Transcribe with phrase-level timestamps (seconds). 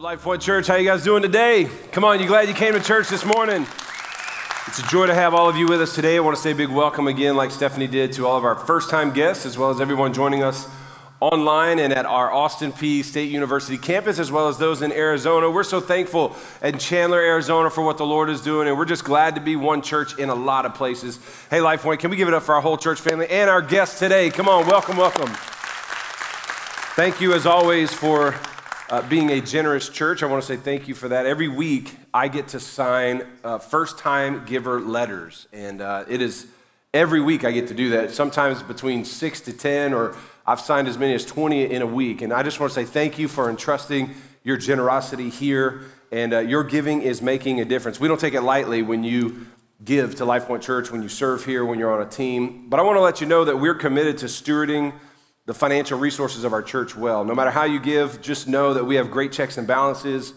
[0.00, 0.66] Life Point Church?
[0.66, 1.70] How you guys doing today?
[1.90, 3.66] Come on, you glad you came to church this morning?
[4.66, 6.18] It's a joy to have all of you with us today.
[6.18, 8.56] I want to say a big welcome again, like Stephanie did, to all of our
[8.56, 10.68] first time guests, as well as everyone joining us
[11.20, 15.50] online and at our Austin Peay State University campus, as well as those in Arizona.
[15.50, 19.04] We're so thankful in Chandler, Arizona, for what the Lord is doing, and we're just
[19.04, 21.18] glad to be one church in a lot of places.
[21.48, 23.62] Hey, Life Point, can we give it up for our whole church family and our
[23.62, 24.28] guests today?
[24.28, 25.30] Come on, welcome, welcome.
[26.96, 28.34] Thank you, as always, for
[28.88, 31.26] uh, being a generous church, I want to say thank you for that.
[31.26, 35.48] Every week, I get to sign uh, first time giver letters.
[35.52, 36.46] And uh, it is
[36.94, 40.86] every week I get to do that, sometimes between six to 10, or I've signed
[40.86, 42.22] as many as 20 in a week.
[42.22, 44.14] And I just want to say thank you for entrusting
[44.44, 45.82] your generosity here.
[46.12, 47.98] And uh, your giving is making a difference.
[47.98, 49.46] We don't take it lightly when you
[49.84, 52.68] give to Life Point Church, when you serve here, when you're on a team.
[52.68, 54.94] But I want to let you know that we're committed to stewarding
[55.46, 57.24] the financial resources of our church well.
[57.24, 60.34] No matter how you give, just know that we have great checks and balances.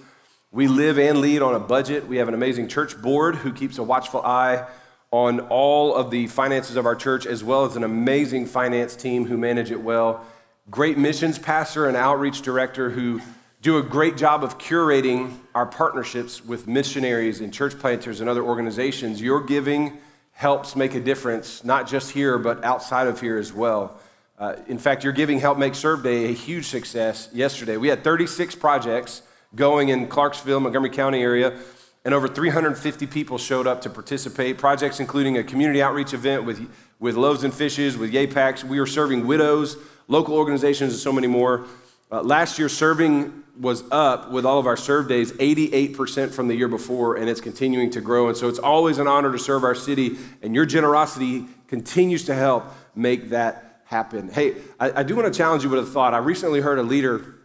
[0.52, 2.08] We live and lead on a budget.
[2.08, 4.68] We have an amazing church board who keeps a watchful eye
[5.12, 9.26] on all of the finances of our church, as well as an amazing finance team
[9.26, 10.24] who manage it well.
[10.70, 13.20] Great missions pastor and outreach director who
[13.64, 18.44] do a great job of curating our partnerships with missionaries and church planters and other
[18.44, 19.20] organizations.
[19.20, 19.98] Your giving
[20.34, 24.00] helps make a difference, not just here, but outside of here as well.
[24.40, 27.76] Uh, in fact, your giving helped make Serve Day a huge success yesterday.
[27.76, 29.22] We had 36 projects
[29.54, 31.60] going in Clarksville, Montgomery County area,
[32.06, 34.58] and over 350 people showed up to participate.
[34.58, 38.28] Projects including a community outreach event with, with Loaves and Fishes, with Yay.
[38.66, 39.76] We were serving widows,
[40.08, 41.66] local organizations, and so many more.
[42.10, 46.56] Uh, last year, serving was up with all of our serve days 88% from the
[46.56, 48.30] year before, and it's continuing to grow.
[48.30, 52.34] And so it's always an honor to serve our city, and your generosity continues to
[52.34, 52.64] help
[52.96, 54.30] make that happen.
[54.30, 56.14] Hey, I, I do want to challenge you with a thought.
[56.14, 57.40] I recently heard a leader,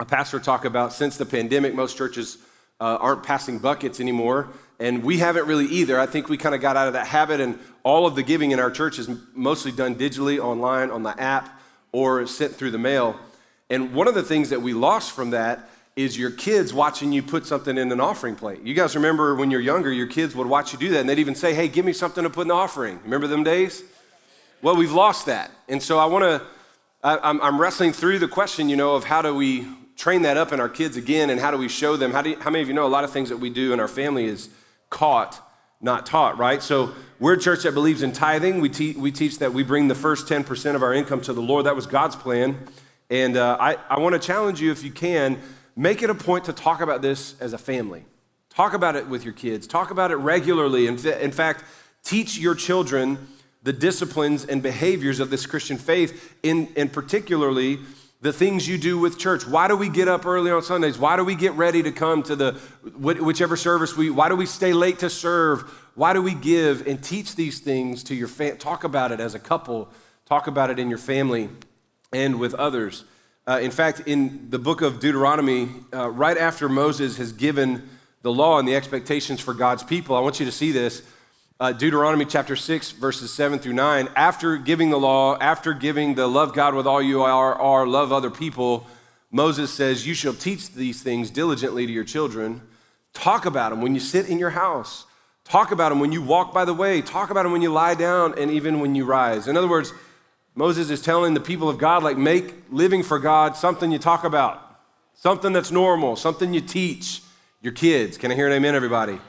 [0.00, 2.38] a pastor, talk about since the pandemic, most churches
[2.80, 4.48] uh, aren't passing buckets anymore.
[4.80, 6.00] And we haven't really either.
[6.00, 8.52] I think we kind of got out of that habit, and all of the giving
[8.52, 11.60] in our church is mostly done digitally, online, on the app,
[11.92, 13.14] or sent through the mail.
[13.68, 17.22] And one of the things that we lost from that is your kids watching you
[17.22, 18.62] put something in an offering plate.
[18.62, 21.18] You guys remember when you're younger, your kids would watch you do that, and they'd
[21.18, 22.98] even say, Hey, give me something to put in the offering.
[23.04, 23.84] Remember them days?
[24.62, 25.50] Well, we've lost that.
[25.68, 26.42] And so I want to,
[27.02, 30.60] I'm wrestling through the question, you know, of how do we train that up in
[30.60, 32.12] our kids again and how do we show them?
[32.12, 33.72] How, do you, how many of you know a lot of things that we do
[33.72, 34.50] in our family is
[34.88, 35.44] caught,
[35.80, 36.62] not taught, right?
[36.62, 38.60] So we're a church that believes in tithing.
[38.60, 41.42] We, te- we teach that we bring the first 10% of our income to the
[41.42, 41.66] Lord.
[41.66, 42.56] That was God's plan.
[43.10, 45.40] And uh, I, I want to challenge you, if you can,
[45.74, 48.04] make it a point to talk about this as a family.
[48.48, 49.66] Talk about it with your kids.
[49.66, 50.86] Talk about it regularly.
[50.86, 51.64] In, in fact,
[52.04, 53.18] teach your children
[53.62, 57.78] the disciplines and behaviors of this Christian faith, in, and particularly
[58.20, 59.46] the things you do with church.
[59.46, 60.96] Why do we get up early on Sundays?
[60.96, 62.52] Why do we get ready to come to the
[62.96, 64.10] whichever service we?
[64.10, 65.62] Why do we stay late to serve?
[65.94, 68.58] Why do we give and teach these things to your family?
[68.58, 69.88] Talk about it as a couple.
[70.24, 71.50] Talk about it in your family
[72.12, 73.04] and with others.
[73.46, 77.88] Uh, in fact, in the book of Deuteronomy, uh, right after Moses has given
[78.22, 81.02] the law and the expectations for God's people, I want you to see this
[81.62, 86.26] uh, Deuteronomy chapter 6, verses 7 through 9, after giving the law, after giving the
[86.26, 88.84] love God with all you are, are, love other people,
[89.30, 92.62] Moses says, You shall teach these things diligently to your children.
[93.14, 95.06] Talk about them when you sit in your house.
[95.44, 97.00] Talk about them when you walk by the way.
[97.00, 99.46] Talk about them when you lie down and even when you rise.
[99.46, 99.92] In other words,
[100.56, 104.24] Moses is telling the people of God, like, make living for God something you talk
[104.24, 104.80] about,
[105.14, 107.22] something that's normal, something you teach
[107.60, 108.18] your kids.
[108.18, 109.20] Can I hear an amen, everybody?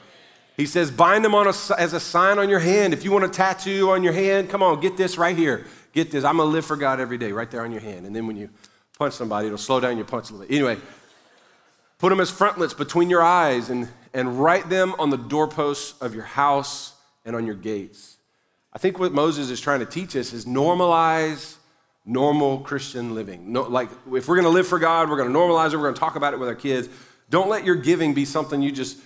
[0.56, 2.92] He says, bind them on a, as a sign on your hand.
[2.92, 5.66] If you want a tattoo on your hand, come on, get this right here.
[5.92, 6.24] Get this.
[6.24, 8.06] I'm going to live for God every day, right there on your hand.
[8.06, 8.50] And then when you
[8.98, 10.54] punch somebody, it'll slow down your punch a little bit.
[10.54, 10.78] Anyway,
[11.98, 16.14] put them as frontlets between your eyes and, and write them on the doorposts of
[16.14, 16.94] your house
[17.24, 18.16] and on your gates.
[18.72, 21.56] I think what Moses is trying to teach us is normalize
[22.04, 23.52] normal Christian living.
[23.52, 25.84] No, like, if we're going to live for God, we're going to normalize it, we're
[25.84, 26.88] going to talk about it with our kids.
[27.30, 28.98] Don't let your giving be something you just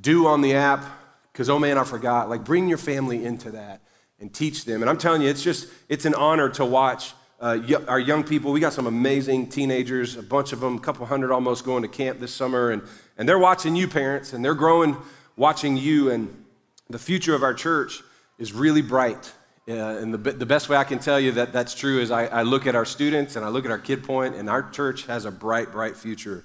[0.00, 0.84] do on the app
[1.32, 2.28] because, oh man, I forgot.
[2.28, 3.80] Like, bring your family into that
[4.20, 4.82] and teach them.
[4.82, 7.58] And I'm telling you, it's just, it's an honor to watch uh,
[7.88, 8.52] our young people.
[8.52, 11.88] We got some amazing teenagers, a bunch of them, a couple hundred almost going to
[11.88, 12.70] camp this summer.
[12.70, 12.82] And,
[13.18, 14.96] and they're watching you, parents, and they're growing
[15.36, 16.10] watching you.
[16.10, 16.44] And
[16.88, 18.02] the future of our church
[18.38, 19.32] is really bright.
[19.68, 22.26] Uh, and the, the best way I can tell you that that's true is I,
[22.26, 25.06] I look at our students and I look at our kid point, and our church
[25.06, 26.44] has a bright, bright future.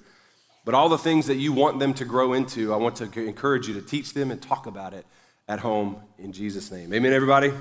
[0.68, 3.70] But all the things that you want them to grow into, I want to encourage
[3.70, 5.06] you to teach them and talk about it
[5.48, 6.94] at home in Jesus' name.
[6.94, 7.54] Amen, everybody?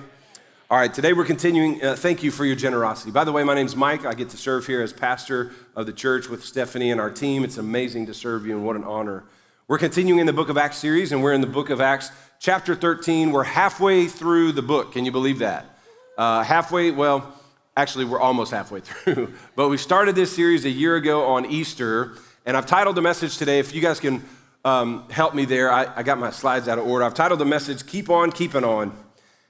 [0.69, 1.81] All right, today we're continuing.
[1.85, 3.12] Uh, thank you for your generosity.
[3.12, 4.05] By the way, my name's Mike.
[4.05, 7.44] I get to serve here as pastor of the church with Stephanie and our team.
[7.44, 9.23] It's amazing to serve you, and what an honor.
[9.69, 12.11] We're continuing in the book of Acts series, and we're in the book of Acts,
[12.41, 13.31] chapter 13.
[13.31, 14.91] We're halfway through the book.
[14.91, 15.79] Can you believe that?
[16.19, 17.41] Uh, halfway, well,
[17.76, 19.32] actually, we're almost halfway through.
[19.55, 23.38] but we started this series a year ago on Easter, and I've titled the message
[23.38, 24.25] today, if you guys can
[24.64, 27.04] um, help me there, I, I got my slides out of order.
[27.04, 28.96] I've titled the message, Keep On Keeping On.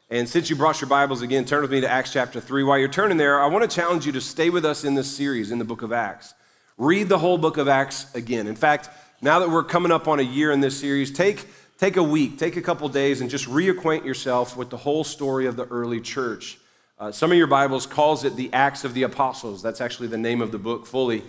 [0.08, 2.64] And since you brought your Bibles again, turn with me to Acts chapter 3.
[2.64, 5.14] While you're turning there, I want to challenge you to stay with us in this
[5.14, 6.32] series in the book of Acts.
[6.78, 8.46] Read the whole book of Acts again.
[8.46, 8.88] In fact,
[9.20, 11.44] now that we're coming up on a year in this series, take,
[11.76, 15.44] take a week, take a couple days, and just reacquaint yourself with the whole story
[15.44, 16.56] of the early church.
[16.98, 19.60] Uh, some of your Bibles calls it the Acts of the Apostles.
[19.60, 21.22] That's actually the name of the book fully.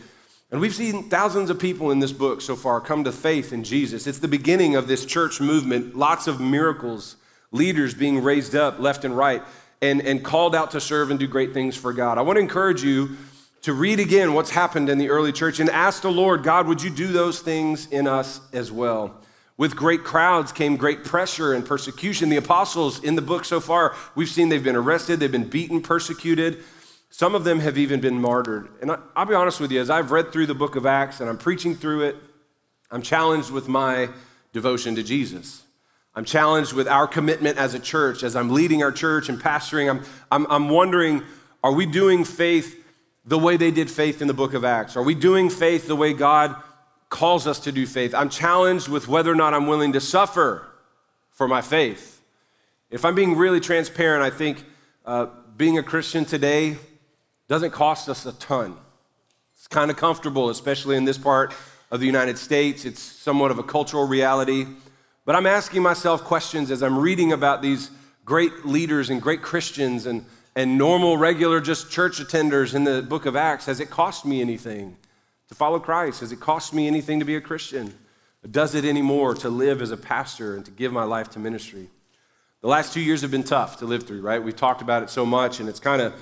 [0.49, 3.63] And we've seen thousands of people in this book so far come to faith in
[3.63, 4.07] Jesus.
[4.07, 7.17] It's the beginning of this church movement, lots of miracles
[7.51, 9.41] leaders being raised up left and right
[9.81, 12.17] and, and called out to serve and do great things for God.
[12.17, 13.15] I want to encourage you
[13.61, 16.81] to read again what's happened in the early church and ask the Lord, God, would
[16.81, 19.21] you do those things in us as well?
[19.57, 22.29] With great crowds came great pressure and persecution.
[22.29, 25.81] The apostles in the book so far, we've seen they've been arrested, they've been beaten,
[25.81, 26.63] persecuted.
[27.09, 28.69] Some of them have even been martyred.
[28.81, 31.19] And I, will be honest with you, as I've read through the book of Acts
[31.19, 32.15] and I'm preaching through it,
[32.91, 34.09] I'm challenged with my
[34.53, 35.63] devotion to Jesus.
[36.15, 39.89] I'm challenged with our commitment as a church, as I'm leading our church and pastoring.
[39.89, 41.23] I'm, I'm, I'm wondering
[41.63, 42.83] are we doing faith
[43.25, 44.95] the way they did faith in the book of Acts?
[44.95, 46.55] Are we doing faith the way God
[47.09, 48.15] calls us to do faith?
[48.15, 50.65] I'm challenged with whether or not I'm willing to suffer
[51.29, 52.21] for my faith.
[52.89, 54.63] If I'm being really transparent, I think
[55.05, 55.27] uh,
[55.57, 56.77] being a Christian today
[57.47, 58.75] doesn't cost us a ton.
[59.53, 61.53] It's kind of comfortable, especially in this part
[61.91, 62.85] of the United States.
[62.85, 64.65] It's somewhat of a cultural reality.
[65.25, 67.91] But I'm asking myself questions as I'm reading about these
[68.25, 73.25] great leaders and great Christians and, and normal, regular, just church attenders in the book
[73.25, 73.65] of Acts.
[73.65, 74.97] Has it cost me anything
[75.49, 76.19] to follow Christ?
[76.19, 77.93] Has it cost me anything to be a Christian?
[78.49, 81.89] Does it anymore to live as a pastor and to give my life to ministry?
[82.61, 84.41] The last two years have been tough to live through, right?
[84.41, 86.13] We've talked about it so much, and it's kind of,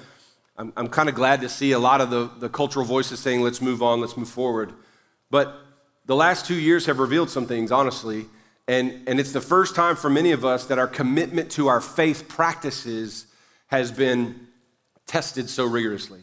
[0.58, 3.42] I'm, I'm kind of glad to see a lot of the, the cultural voices saying,
[3.42, 4.74] let's move on, let's move forward.
[5.30, 5.54] But
[6.06, 8.26] the last two years have revealed some things, honestly,
[8.68, 11.82] and, and it's the first time for many of us that our commitment to our
[11.82, 13.28] faith practices
[13.68, 14.48] has been
[15.06, 16.22] tested so rigorously.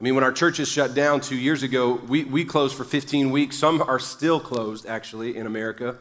[0.00, 3.30] I mean, when our churches shut down two years ago, we, we closed for 15
[3.30, 3.56] weeks.
[3.56, 5.96] Some are still closed, actually, in America.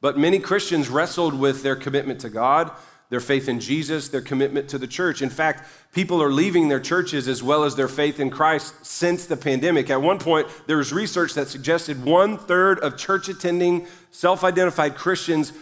[0.00, 2.70] But many Christians wrestled with their commitment to God,
[3.08, 5.22] their faith in Jesus, their commitment to the church.
[5.22, 9.26] In fact, people are leaving their churches as well as their faith in Christ since
[9.26, 9.90] the pandemic.
[9.90, 14.96] At one point, there was research that suggested one third of church attending, self identified
[14.96, 15.52] Christians,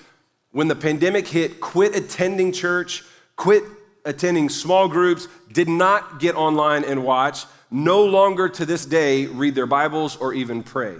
[0.52, 3.04] when the pandemic hit, quit attending church,
[3.36, 3.64] quit
[4.04, 9.54] attending small groups, did not get online and watch, no longer to this day read
[9.54, 10.94] their Bibles or even pray.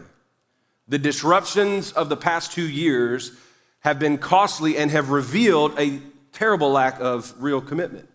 [0.89, 3.33] The disruptions of the past two years
[3.81, 6.01] have been costly and have revealed a
[6.35, 8.09] terrible lack of real commitment.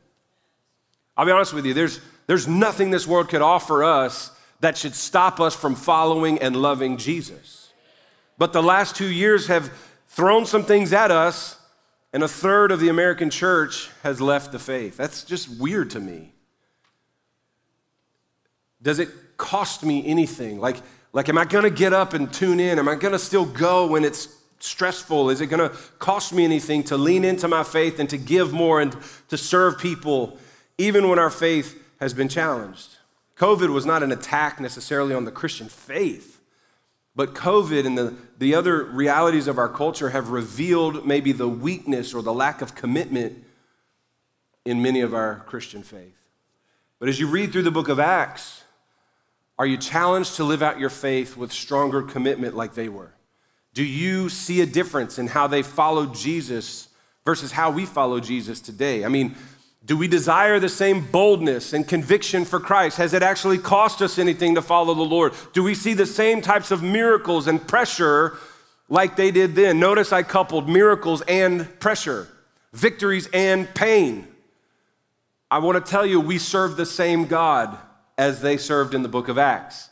[1.18, 4.94] I'll be honest with you, there's, there's nothing this world could offer us that should
[4.94, 7.74] stop us from following and loving Jesus.
[8.38, 9.71] But the last two years have
[10.07, 11.57] thrown some things at us,
[12.13, 14.98] and a third of the American church has left the faith.
[14.98, 16.33] That's just weird to me.
[18.81, 20.60] Does it cost me anything?
[20.60, 20.77] Like,
[21.13, 22.80] like am I gonna get up and tune in?
[22.80, 24.27] Am I gonna still go when it's
[24.60, 25.30] stressful?
[25.30, 28.52] Is it going to cost me anything to lean into my faith and to give
[28.52, 28.95] more and
[29.30, 30.38] to serve people,
[30.78, 32.98] even when our faith has been challenged?
[33.38, 36.42] COVID was not an attack necessarily on the Christian faith,
[37.16, 42.14] but COVID and the, the other realities of our culture have revealed maybe the weakness
[42.14, 43.45] or the lack of commitment
[44.66, 46.28] in many of our Christian faith.
[47.00, 48.64] But as you read through the book of Acts,
[49.57, 53.14] are you challenged to live out your faith with stronger commitment like they were?
[53.80, 56.90] Do you see a difference in how they followed Jesus
[57.24, 59.06] versus how we follow Jesus today?
[59.06, 59.38] I mean,
[59.86, 62.98] do we desire the same boldness and conviction for Christ?
[62.98, 65.31] Has it actually cost us anything to follow the Lord?
[65.54, 68.38] Do we see the same types of miracles and pressure
[68.90, 69.80] like they did then?
[69.80, 72.28] Notice I coupled miracles and pressure,
[72.74, 74.28] victories and pain.
[75.50, 77.78] I want to tell you, we serve the same God
[78.18, 79.89] as they served in the book of Acts.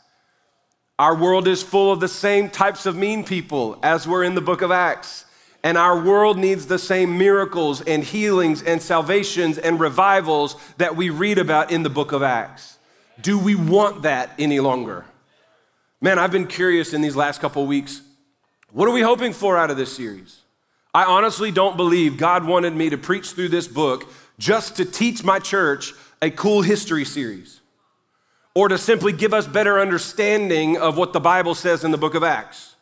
[0.98, 4.40] Our world is full of the same types of mean people as we're in the
[4.40, 5.26] book of Acts.
[5.62, 11.10] And our world needs the same miracles and healings and salvations and revivals that we
[11.10, 12.78] read about in the book of Acts.
[13.20, 15.04] Do we want that any longer?
[16.00, 18.02] Man, I've been curious in these last couple weeks.
[18.72, 20.40] What are we hoping for out of this series?
[20.94, 25.22] I honestly don't believe God wanted me to preach through this book just to teach
[25.22, 27.57] my church a cool history series
[28.58, 32.16] or to simply give us better understanding of what the Bible says in the book
[32.16, 32.74] of Acts.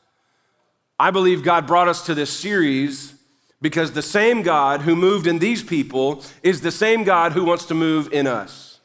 [0.98, 3.12] I believe God brought us to this series
[3.60, 7.66] because the same God who moved in these people is the same God who wants
[7.66, 8.80] to move in us.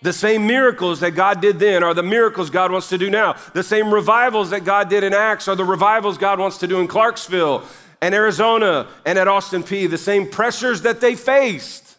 [0.00, 3.36] The same miracles that God did then are the miracles God wants to do now.
[3.54, 6.80] The same revivals that God did in Acts are the revivals God wants to do
[6.80, 7.62] in Clarksville
[8.00, 9.88] and Arizona and at Austin Peay.
[9.88, 11.98] The same pressures that they faced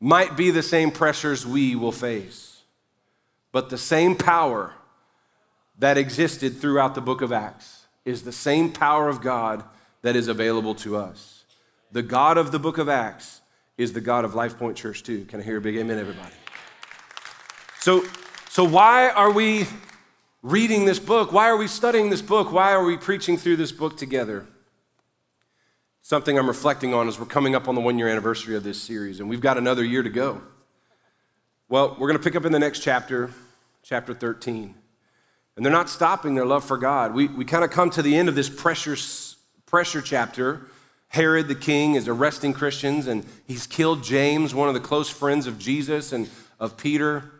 [0.00, 2.45] might be the same pressures we will face.
[3.52, 4.74] But the same power
[5.78, 9.64] that existed throughout the book of Acts is the same power of God
[10.02, 11.44] that is available to us.
[11.92, 13.40] The God of the book of Acts
[13.76, 15.24] is the God of Life Point Church, too.
[15.26, 16.34] Can I hear a big amen, everybody?
[17.80, 18.04] So,
[18.48, 19.66] so why are we
[20.42, 21.32] reading this book?
[21.32, 22.52] Why are we studying this book?
[22.52, 24.46] Why are we preaching through this book together?
[26.02, 28.80] Something I'm reflecting on as we're coming up on the one year anniversary of this
[28.80, 30.40] series, and we've got another year to go.
[31.68, 33.30] Well, we're going to pick up in the next chapter,
[33.82, 34.72] chapter 13.
[35.56, 37.12] And they're not stopping their love for God.
[37.12, 38.96] We, we kind of come to the end of this pressure
[39.66, 40.68] pressure chapter,
[41.08, 45.48] Herod the king is arresting Christians and he's killed James, one of the close friends
[45.48, 46.30] of Jesus and
[46.60, 47.32] of Peter.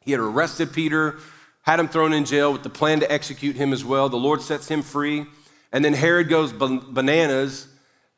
[0.00, 1.18] He had arrested Peter,
[1.62, 4.08] had him thrown in jail with the plan to execute him as well.
[4.08, 5.26] The Lord sets him free.
[5.70, 7.68] And then Herod goes bananas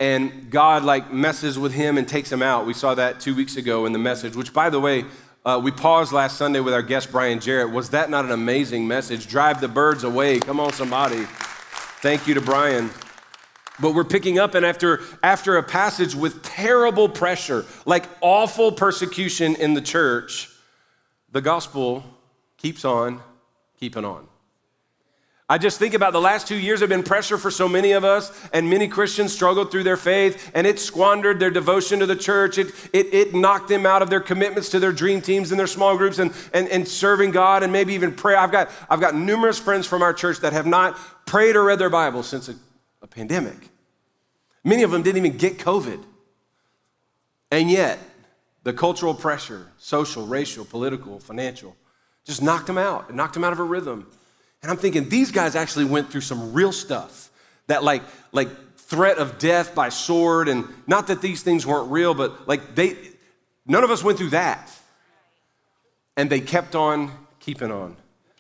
[0.00, 2.66] and God like messes with him and takes him out.
[2.66, 5.05] We saw that two weeks ago in the message, which by the way,
[5.47, 7.71] uh, we paused last Sunday with our guest Brian Jarrett.
[7.71, 9.29] Was that not an amazing message?
[9.29, 10.41] Drive the birds away.
[10.41, 11.23] Come on, somebody.
[12.03, 12.91] Thank you to Brian.
[13.79, 19.55] But we're picking up, and after, after a passage with terrible pressure, like awful persecution
[19.55, 20.50] in the church,
[21.31, 22.03] the gospel
[22.57, 23.21] keeps on
[23.79, 24.26] keeping on.
[25.49, 28.05] I just think about the last two years have been pressure for so many of
[28.05, 32.17] us, and many Christians struggled through their faith, and it squandered their devotion to the
[32.17, 32.59] church.
[32.59, 35.69] It, it, it knocked them out of their commitments to their dream teams and their
[35.69, 38.38] small groups and, and, and serving God and maybe even prayer.
[38.38, 41.79] I've got, I've got numerous friends from our church that have not prayed or read
[41.79, 42.57] their Bible since a
[43.07, 43.57] a pandemic.
[44.65, 46.03] Many of them didn't even get COVID.
[47.50, 47.99] And yet,
[48.65, 51.76] the cultural pressure, social, racial, political, financial,
[52.25, 53.09] just knocked them out.
[53.09, 54.11] It knocked them out of a rhythm.
[54.63, 57.31] And I'm thinking, these guys actually went through some real stuff
[57.67, 62.15] that, like, like threat of death by sword, and not that these things weren't real,
[62.15, 62.97] but like they,
[63.67, 64.71] none of us went through that.
[66.17, 67.11] And they kept on
[67.41, 67.97] keeping on.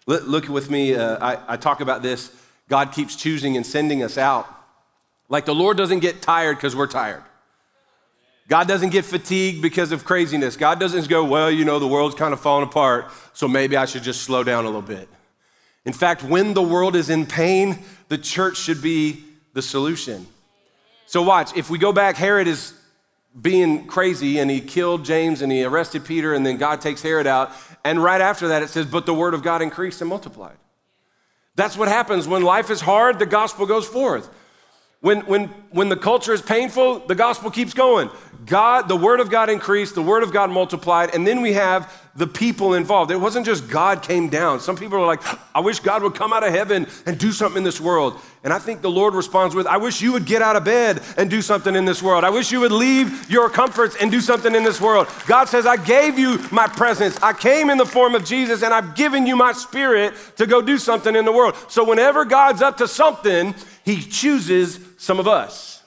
[0.06, 2.32] Look, with me, uh, I, I talk about this.
[2.68, 4.48] God keeps choosing and sending us out.
[5.28, 7.22] Like the Lord doesn't get tired because we're tired.
[8.48, 10.56] God doesn't get fatigued because of craziness.
[10.56, 13.86] God doesn't go, well, you know, the world's kind of falling apart, so maybe I
[13.86, 15.08] should just slow down a little bit.
[15.86, 17.78] In fact, when the world is in pain,
[18.08, 19.24] the church should be
[19.54, 20.26] the solution.
[21.06, 22.74] So, watch, if we go back, Herod is
[23.40, 27.26] being crazy and he killed James and he arrested Peter, and then God takes Herod
[27.26, 27.52] out.
[27.84, 30.56] And right after that, it says, but the word of God increased and multiplied.
[31.54, 34.28] That's what happens when life is hard, the gospel goes forth.
[35.00, 38.10] When, when, when the culture is painful, the gospel keeps going.
[38.46, 41.92] God, the word of God increased, the word of God multiplied, and then we have
[42.14, 43.10] the people involved.
[43.10, 44.60] It wasn't just God came down.
[44.60, 45.20] Some people are like,
[45.54, 48.18] I wish God would come out of heaven and do something in this world.
[48.42, 51.02] And I think the Lord responds with, I wish you would get out of bed
[51.18, 52.24] and do something in this world.
[52.24, 55.08] I wish you would leave your comforts and do something in this world.
[55.26, 57.20] God says, I gave you my presence.
[57.22, 60.62] I came in the form of Jesus and I've given you my spirit to go
[60.62, 61.54] do something in the world.
[61.68, 65.82] So whenever God's up to something, he chooses some of us.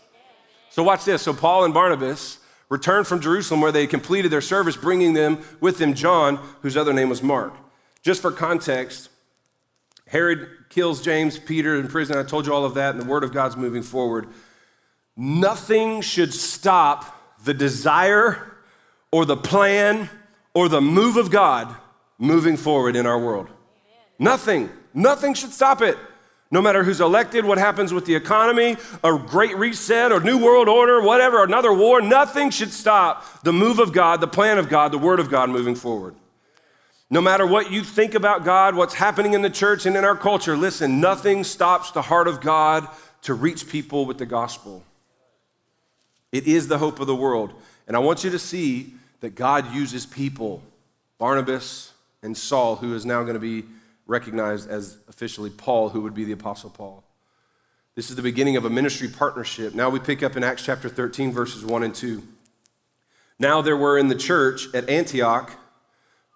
[0.70, 1.24] So watch this.
[1.24, 2.38] So Paul and Barnabas
[2.70, 6.78] returned from Jerusalem where they had completed their service, bringing them with them John, whose
[6.78, 7.54] other name was Mark.
[8.02, 9.10] Just for context,
[10.08, 12.18] Herod kills James, Peter in prison.
[12.18, 14.28] I told you all of that, and the word of God's moving forward.
[15.18, 18.56] Nothing should stop the desire
[19.12, 20.10] or the plan
[20.54, 21.76] or the move of God
[22.18, 23.48] moving forward in our world.
[24.18, 24.70] Nothing.
[24.94, 25.98] Nothing should stop it.
[26.52, 30.68] No matter who's elected, what happens with the economy, a great reset, or new world
[30.68, 34.92] order, whatever, another war, nothing should stop the move of God, the plan of God,
[34.92, 36.16] the word of God moving forward.
[37.12, 40.16] No matter what you think about God, what's happening in the church and in our
[40.16, 42.88] culture, listen, nothing stops the heart of God
[43.24, 44.84] to reach people with the gospel.
[46.32, 47.54] It is the hope of the world.
[47.88, 50.64] And I want you to see that God uses people,
[51.18, 53.66] Barnabas and Saul, who is now going to be
[54.10, 57.04] recognized as officially Paul, who would be the Apostle Paul.
[57.96, 59.76] This is the beginning of a ministry partnership.
[59.76, 62.24] Now we pick up in Acts chapter 13, verses 1 and 2.
[63.38, 65.52] Now there were in the church at Antioch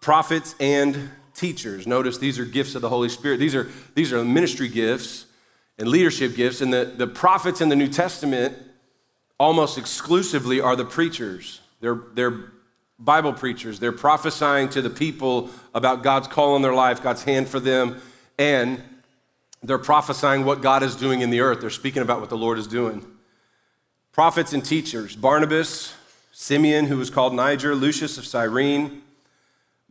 [0.01, 1.87] prophets and teachers.
[1.87, 3.39] Notice these are gifts of the Holy Spirit.
[3.39, 5.25] These are, these are ministry gifts
[5.79, 6.61] and leadership gifts.
[6.61, 8.55] And the, the prophets in the New Testament
[9.39, 11.59] almost exclusively are the preachers.
[11.81, 12.51] They're, they're
[12.99, 13.79] Bible preachers.
[13.79, 18.01] They're prophesying to the people about God's call on their life, God's hand for them,
[18.37, 18.81] and
[19.61, 21.61] they're prophesying what God is doing in the earth.
[21.61, 23.05] They're speaking about what the Lord is doing.
[24.11, 25.93] Prophets and teachers Barnabas,
[26.31, 29.01] Simeon, who was called Niger, Lucius of Cyrene,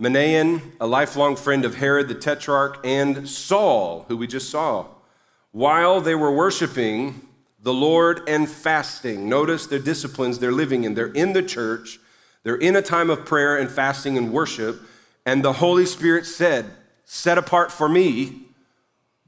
[0.00, 4.86] Manaen, a lifelong friend of Herod the Tetrarch, and Saul, who we just saw.
[5.52, 7.28] While they were worshiping
[7.62, 10.94] the Lord and fasting, notice their disciplines they're living in.
[10.94, 11.98] They're in the church,
[12.42, 14.80] they're in a time of prayer and fasting and worship,
[15.24, 16.66] and the Holy Spirit said,
[17.04, 18.42] Set apart for me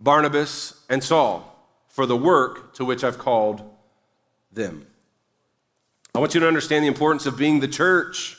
[0.01, 1.51] Barnabas and Saul
[1.89, 3.63] for the work to which I've called
[4.53, 4.87] them.
[6.15, 8.37] I want you to understand the importance of being the church.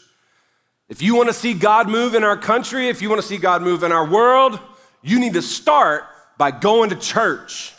[0.90, 3.38] If you want to see God move in our country, if you want to see
[3.38, 4.60] God move in our world,
[5.02, 6.04] you need to start
[6.38, 7.74] by going to church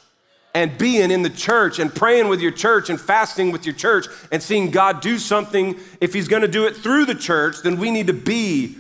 [0.56, 4.06] and being in the church and praying with your church and fasting with your church
[4.32, 5.78] and seeing God do something.
[6.00, 8.76] If He's going to do it through the church, then we need to be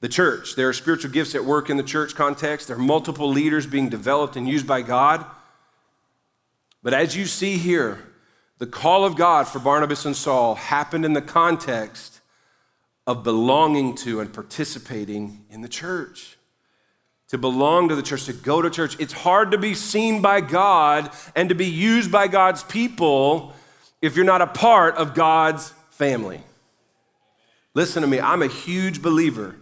[0.00, 0.56] the church.
[0.56, 3.88] There are spiritual gifts at work in the church context, there are multiple leaders being
[3.88, 5.24] developed and used by God.
[6.82, 8.02] But as you see here,
[8.58, 12.22] the call of God for Barnabas and Saul happened in the context
[13.06, 16.38] of belonging to and participating in the church.
[17.30, 18.96] To belong to the church, to go to church.
[18.98, 23.54] It's hard to be seen by God and to be used by God's people
[24.02, 26.40] if you're not a part of God's family.
[27.72, 29.54] Listen to me, I'm a huge believer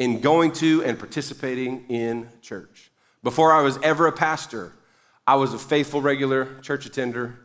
[0.00, 2.90] in going to and participating in church.
[3.22, 4.72] Before I was ever a pastor,
[5.24, 7.38] I was a faithful, regular church attender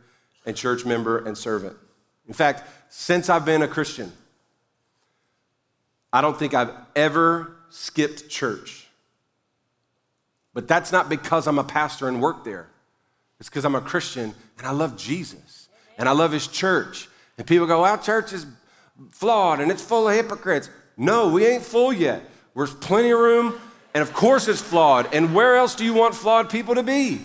[0.44, 1.76] and church member and servant.
[2.26, 4.12] In fact, since I've been a Christian,
[6.12, 8.87] I don't think I've ever skipped church.
[10.54, 12.68] But that's not because I'm a pastor and work there.
[13.40, 17.08] It's because I'm a Christian and I love Jesus and I love his church.
[17.36, 18.46] And people go, our church is
[19.10, 20.70] flawed and it's full of hypocrites.
[20.96, 22.22] No, we ain't full yet.
[22.56, 23.54] There's plenty of room,
[23.94, 25.14] and of course it's flawed.
[25.14, 27.20] And where else do you want flawed people to be?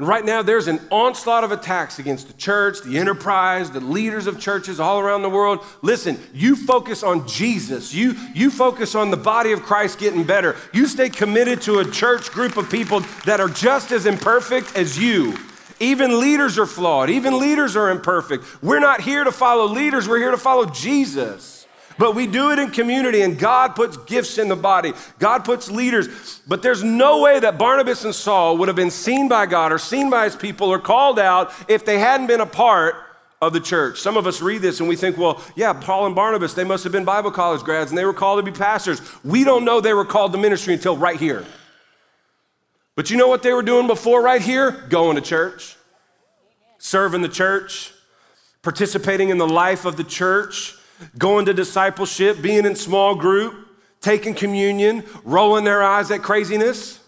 [0.00, 4.26] And right now, there's an onslaught of attacks against the church, the enterprise, the leaders
[4.26, 5.62] of churches all around the world.
[5.82, 7.92] Listen, you focus on Jesus.
[7.92, 10.56] You, you focus on the body of Christ getting better.
[10.72, 14.98] You stay committed to a church group of people that are just as imperfect as
[14.98, 15.36] you.
[15.80, 18.62] Even leaders are flawed, even leaders are imperfect.
[18.62, 21.59] We're not here to follow leaders, we're here to follow Jesus.
[22.00, 24.94] But we do it in community, and God puts gifts in the body.
[25.18, 26.40] God puts leaders.
[26.48, 29.76] But there's no way that Barnabas and Saul would have been seen by God or
[29.76, 32.94] seen by his people or called out if they hadn't been a part
[33.42, 34.00] of the church.
[34.00, 36.84] Some of us read this and we think, well, yeah, Paul and Barnabas, they must
[36.84, 39.02] have been Bible college grads and they were called to be pastors.
[39.22, 41.44] We don't know they were called to ministry until right here.
[42.96, 44.70] But you know what they were doing before right here?
[44.88, 45.76] Going to church,
[46.78, 47.92] serving the church,
[48.62, 50.78] participating in the life of the church
[51.18, 53.68] going to discipleship, being in small group,
[54.00, 57.00] taking communion, rolling their eyes at craziness.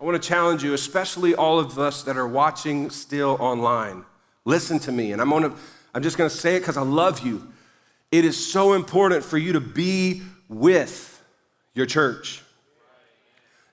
[0.00, 4.04] I want to challenge you, especially all of us that are watching still online.
[4.44, 5.52] Listen to me, and I'm, gonna,
[5.92, 7.46] I'm just going to say it because I love you.
[8.12, 11.22] It is so important for you to be with
[11.74, 12.42] your church.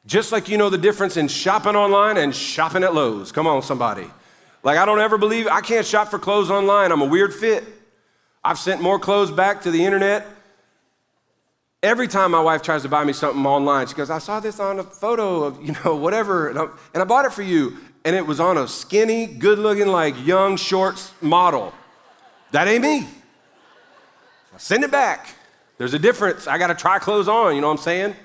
[0.06, 3.32] Just like you know the difference in shopping online and shopping at Lowe's.
[3.32, 4.08] Come on, somebody.
[4.62, 6.91] Like, I don't ever believe I can't shop for clothes online.
[6.91, 7.63] I'm a weird fit.
[8.45, 10.27] I've sent more clothes back to the internet.
[11.81, 14.60] Every time my wife tries to buy me something online, she goes, I saw this
[14.60, 17.77] on a photo of, you know, whatever, and, and I bought it for you.
[18.05, 21.73] And it was on a skinny, good looking, like young, shorts model.
[22.51, 23.08] That ain't me.
[24.53, 25.29] I send it back.
[25.79, 26.45] There's a difference.
[26.45, 28.15] I got to try clothes on, you know what I'm saying?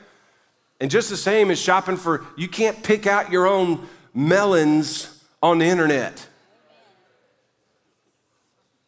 [0.80, 5.58] And just the same as shopping for, you can't pick out your own melons on
[5.58, 6.28] the internet.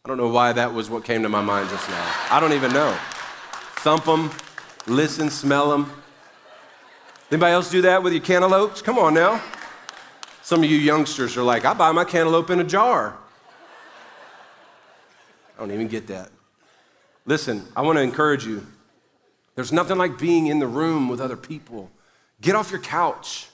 [0.05, 2.15] I don't know why that was what came to my mind just now.
[2.29, 2.93] I don't even know.
[3.77, 4.31] Thump them,
[4.85, 5.89] listen, smell them.
[7.31, 8.81] Anybody else do that with your cantaloupes?
[8.81, 9.41] Come on now.
[10.41, 13.17] Some of you youngsters are like, I buy my cantaloupe in a jar.
[15.55, 16.31] I don't even get that.
[17.25, 18.67] Listen, I want to encourage you.
[19.55, 21.89] There's nothing like being in the room with other people.
[22.41, 23.47] Get off your couch.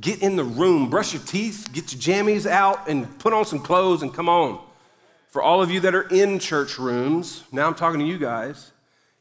[0.00, 3.58] Get in the room, brush your teeth, get your jammies out, and put on some
[3.58, 4.64] clothes and come on.
[5.34, 8.70] For all of you that are in church rooms, now I'm talking to you guys,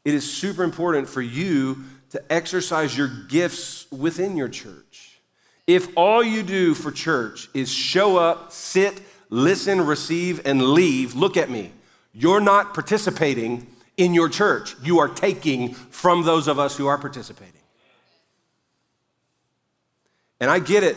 [0.06, 5.19] it is super important for you to exercise your gifts within your church.
[5.65, 11.36] If all you do for church is show up, sit, listen, receive, and leave, look
[11.36, 11.71] at me.
[12.13, 13.65] You're not participating
[13.97, 14.76] in your church.
[14.84, 17.54] You are taking from those of us who are participating.
[20.39, 20.95] And I get it.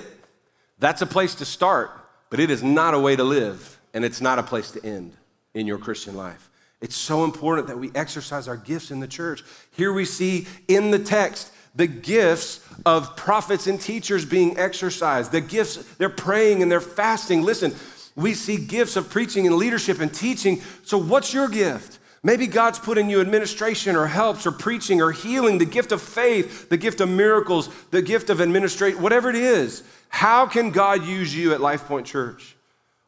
[0.78, 1.90] That's a place to start,
[2.28, 5.16] but it is not a way to live and it's not a place to end.
[5.54, 6.50] in your Christian life.
[6.82, 9.42] It's so important that we exercise our gifts in the church.
[9.74, 15.32] Here we see in the text the gifts of prophets and teachers being exercised.
[15.32, 17.40] The gifts, they're praying and they're fasting.
[17.40, 17.74] Listen,
[18.14, 20.60] we see gifts of preaching and leadership and teaching.
[20.84, 21.98] So, what's your gift?
[22.22, 26.02] Maybe God's put in you administration or helps or preaching or healing, the gift of
[26.02, 29.82] faith, the gift of miracles, the gift of administration, whatever it is.
[30.10, 32.55] How can God use you at Life Point Church?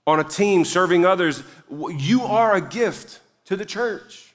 [0.09, 4.33] On a team serving others, you are a gift to the church.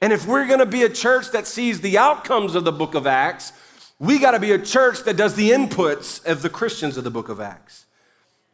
[0.00, 3.08] And if we're gonna be a church that sees the outcomes of the book of
[3.08, 3.52] Acts,
[3.98, 7.28] we gotta be a church that does the inputs of the Christians of the book
[7.28, 7.86] of Acts.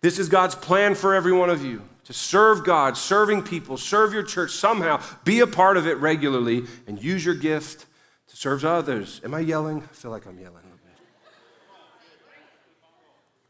[0.01, 4.15] This is God's plan for every one of you to serve God, serving people, serve
[4.15, 7.85] your church somehow, be a part of it regularly, and use your gift
[8.29, 9.21] to serve others.
[9.23, 9.83] Am I yelling?
[9.83, 10.63] I feel like I'm yelling.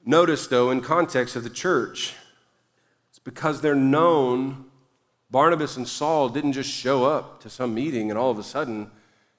[0.05, 2.12] Notice, though, in context of the church,
[3.27, 4.65] because they're known.
[5.33, 8.89] Barnabas and Saul didn't just show up to some meeting and all of a sudden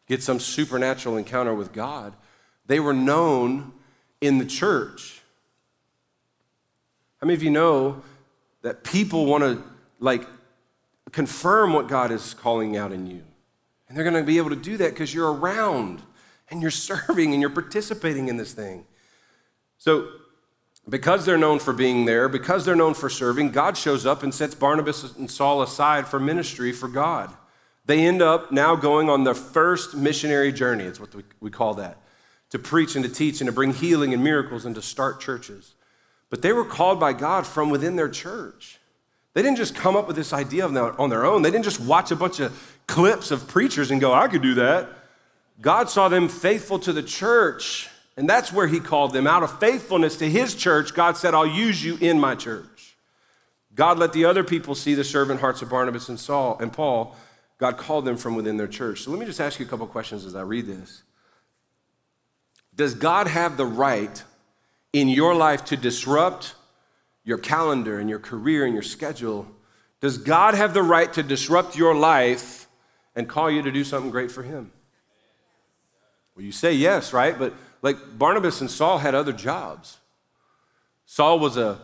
[0.07, 2.13] get some supernatural encounter with God.
[2.65, 3.71] They were known
[4.19, 5.21] in the church.
[7.21, 8.03] How many of you know
[8.61, 9.63] that people want to
[9.99, 10.27] like
[11.11, 13.23] confirm what God is calling out in you?
[13.87, 16.01] And they're going to be able to do that because you're around
[16.49, 18.85] and you're serving and you're participating in this thing.
[19.77, 20.09] So,
[20.89, 24.33] because they're known for being there, because they're known for serving, God shows up and
[24.33, 27.33] sets Barnabas and Saul aside for ministry for God.
[27.85, 31.97] They end up now going on their first missionary journey, it's what we call that,
[32.51, 35.75] to preach and to teach and to bring healing and miracles and to start churches.
[36.29, 38.79] But they were called by God from within their church.
[39.33, 41.41] They didn't just come up with this idea on their own.
[41.41, 44.55] They didn't just watch a bunch of clips of preachers and go, I could do
[44.55, 44.89] that.
[45.61, 49.27] God saw them faithful to the church, and that's where He called them.
[49.27, 52.97] Out of faithfulness to His church, God said, I'll use you in my church.
[53.73, 57.15] God let the other people see the servant hearts of Barnabas and Saul and Paul.
[57.59, 59.03] God called them from within their church.
[59.03, 61.03] So let me just ask you a couple questions as I read this.
[62.75, 64.23] Does God have the right
[64.93, 66.55] in your life to disrupt
[67.27, 69.45] your calendar and your career and your schedule,
[69.99, 72.69] does God have the right to disrupt your life
[73.17, 74.71] and call you to do something great for Him?
[76.33, 77.37] Well, you say yes, right?
[77.37, 77.53] But
[77.87, 79.97] like Barnabas and Saul had other jobs.
[81.05, 81.79] Saul was a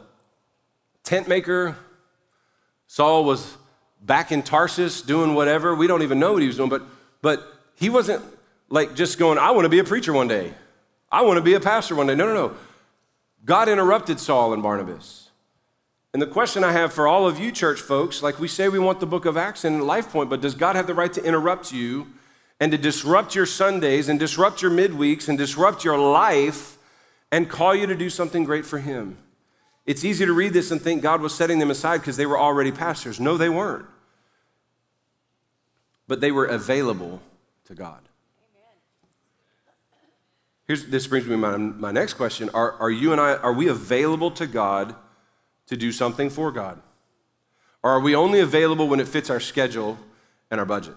[1.06, 1.78] tent maker,
[2.88, 3.56] Saul was
[4.02, 5.74] back in Tarsus doing whatever.
[5.74, 6.84] We don't even know what he was doing, but,
[7.22, 7.42] but
[7.76, 8.22] he wasn't
[8.68, 10.54] like just going, I want to be a preacher one day.
[11.10, 12.16] I want to be a pastor one day.
[12.16, 12.56] No, no, no.
[13.46, 15.30] God interrupted Saul and Barnabas.
[16.12, 18.78] And the question I have for all of you, church folks, like we say we
[18.78, 21.24] want the book of Acts and Life Point, but does God have the right to
[21.24, 22.08] interrupt you
[22.60, 26.78] and to disrupt your Sundays and disrupt your midweeks and disrupt your life
[27.32, 29.18] and call you to do something great for Him?
[29.86, 32.40] It's easy to read this and think God was setting them aside because they were
[32.40, 33.20] already pastors.
[33.20, 33.86] No, they weren't.
[36.08, 37.22] But they were available
[37.66, 38.02] to God.
[40.66, 42.50] Here's, this brings me to my, my next question.
[42.54, 44.96] Are, are you and I, are we available to God
[45.68, 46.82] to do something for God?
[47.82, 49.98] Or are we only available when it fits our schedule
[50.50, 50.96] and our budget?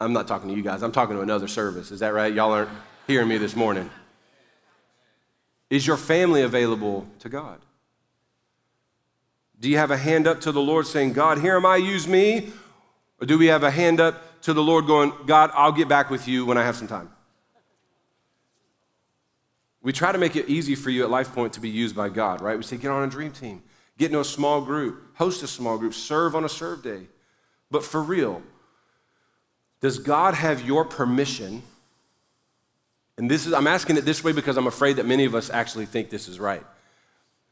[0.00, 0.82] I'm not talking to you guys.
[0.82, 1.90] I'm talking to another service.
[1.90, 2.32] Is that right?
[2.32, 2.70] Y'all aren't
[3.06, 3.90] hearing me this morning.
[5.70, 7.60] Is your family available to God?
[9.58, 12.06] Do you have a hand up to the Lord saying, God, here am I, use
[12.06, 12.52] me?
[13.20, 16.10] Or do we have a hand up to the Lord going, God, I'll get back
[16.10, 17.10] with you when I have some time.
[19.82, 22.10] We try to make it easy for you at Life Point to be used by
[22.10, 22.56] God, right?
[22.56, 23.62] We say, get on a dream team,
[23.96, 27.06] get into a small group, host a small group, serve on a serve day.
[27.70, 28.42] But for real,
[29.80, 31.62] does God have your permission?
[33.18, 35.50] And this is, I'm asking it this way because I'm afraid that many of us
[35.50, 36.64] actually think this is right.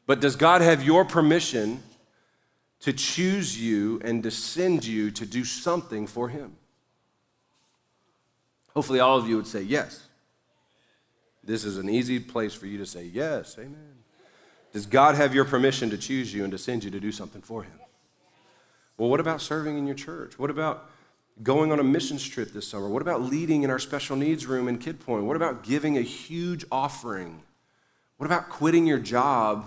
[0.06, 1.82] But does God have your permission
[2.80, 6.56] to choose you and to send you to do something for Him?
[8.74, 10.06] Hopefully, all of you would say yes.
[11.42, 13.56] This is an easy place for you to say yes.
[13.58, 13.94] Amen.
[14.72, 17.40] Does God have your permission to choose you and to send you to do something
[17.40, 17.78] for Him?
[18.96, 20.38] Well, what about serving in your church?
[20.38, 20.90] What about
[21.42, 22.88] going on a missions trip this summer?
[22.88, 25.24] What about leading in our special needs room in Kid Point?
[25.24, 27.42] What about giving a huge offering?
[28.16, 29.66] What about quitting your job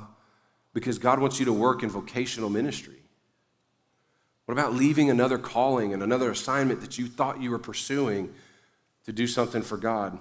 [0.74, 2.94] because God wants you to work in vocational ministry?
[4.46, 8.34] What about leaving another calling and another assignment that you thought you were pursuing
[9.08, 10.20] to do something for God.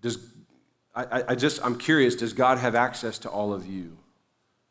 [0.00, 0.18] Does,
[0.94, 3.98] I, I just, I'm curious, does God have access to all of you?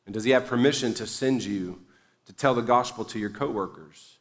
[0.05, 1.79] And does he have permission to send you
[2.25, 4.14] to tell the gospel to your coworkers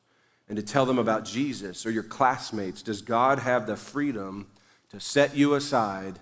[0.48, 2.82] and to tell them about Jesus or your classmates?
[2.82, 4.46] Does God have the freedom
[4.90, 6.18] to set you aside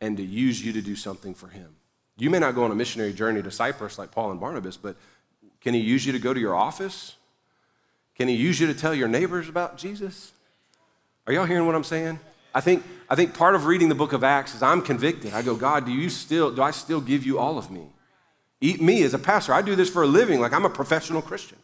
[0.00, 1.76] and to use you to do something for him?
[2.18, 4.96] You may not go on a missionary journey to Cyprus like Paul and Barnabas, but
[5.66, 7.16] Can He use you to go to your office?
[8.14, 10.30] Can He use you to tell your neighbors about Jesus?
[11.26, 12.20] Are y'all hearing what I'm saying?
[12.54, 15.34] I think, I think part of reading the book of Acts is I'm convicted.
[15.34, 17.88] I go, God, do you still, do I still give you all of me?
[18.60, 19.52] Eat me as a pastor.
[19.52, 21.58] I do this for a living, like I'm a professional Christian.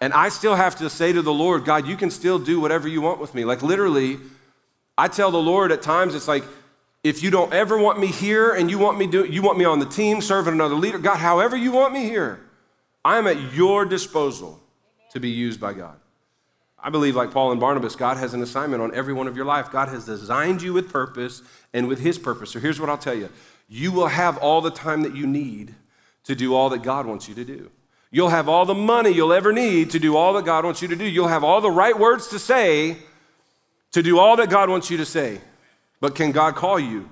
[0.00, 2.86] And I still have to say to the Lord, God, you can still do whatever
[2.86, 3.44] you want with me.
[3.44, 4.18] Like literally,
[4.96, 6.44] I tell the Lord at times, it's like,
[7.04, 9.64] if you don't ever want me here and you want me do, you want me
[9.64, 12.40] on the team serving another leader, God, however you want me here,
[13.04, 14.60] I am at your disposal
[15.12, 15.96] to be used by God.
[16.80, 19.46] I believe, like Paul and Barnabas, God has an assignment on every one of your
[19.46, 19.70] life.
[19.70, 22.50] God has designed you with purpose and with His purpose.
[22.50, 23.28] So here's what I'll tell you
[23.68, 25.74] you will have all the time that you need
[26.24, 27.70] to do all that God wants you to do.
[28.10, 30.88] You'll have all the money you'll ever need to do all that God wants you
[30.88, 31.04] to do.
[31.04, 32.96] You'll have all the right words to say
[33.92, 35.40] to do all that God wants you to say.
[36.00, 37.08] But can God call you?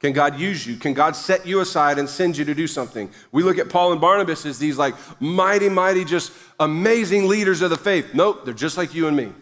[0.00, 0.76] Can God use you?
[0.76, 3.10] Can God set you aside and send you to do something?
[3.32, 7.70] We look at Paul and Barnabas as these like mighty, mighty, just amazing leaders of
[7.70, 8.14] the faith.
[8.14, 9.32] Nope, they're just like you and me.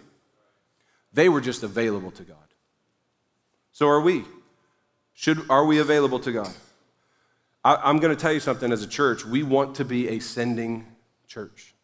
[1.13, 2.39] They were just available to God.
[3.73, 4.25] So are we.
[5.13, 6.53] Should, are we available to God?
[7.63, 9.25] I, am going to tell you something as a church.
[9.25, 10.87] We want to be a sending
[11.27, 11.75] church.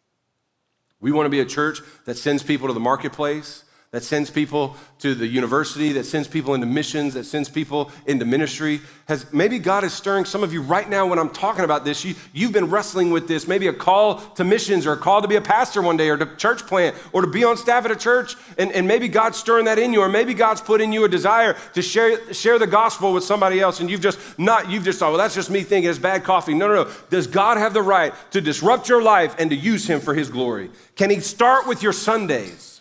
[0.99, 4.75] We want to be a church that sends people to the marketplace, that sends people
[4.97, 8.81] to the university, that sends people into missions, that sends people into ministry.
[9.07, 12.03] Has maybe God is stirring some of you right now when I'm talking about this.
[12.03, 15.27] You, you've been wrestling with this, maybe a call to missions or a call to
[15.27, 17.91] be a pastor one day or to church plant or to be on staff at
[17.91, 18.35] a church.
[18.57, 21.09] And, and maybe God's stirring that in you, or maybe God's put in you a
[21.09, 23.79] desire to share, share the gospel with somebody else.
[23.79, 26.55] And you've just not, you've just thought, well, that's just me thinking it's bad coffee.
[26.55, 26.91] No, no, no.
[27.11, 30.29] Does God have the right to disrupt your life and to use him for his
[30.29, 30.71] glory?
[30.95, 32.72] Can he start with your Sundays?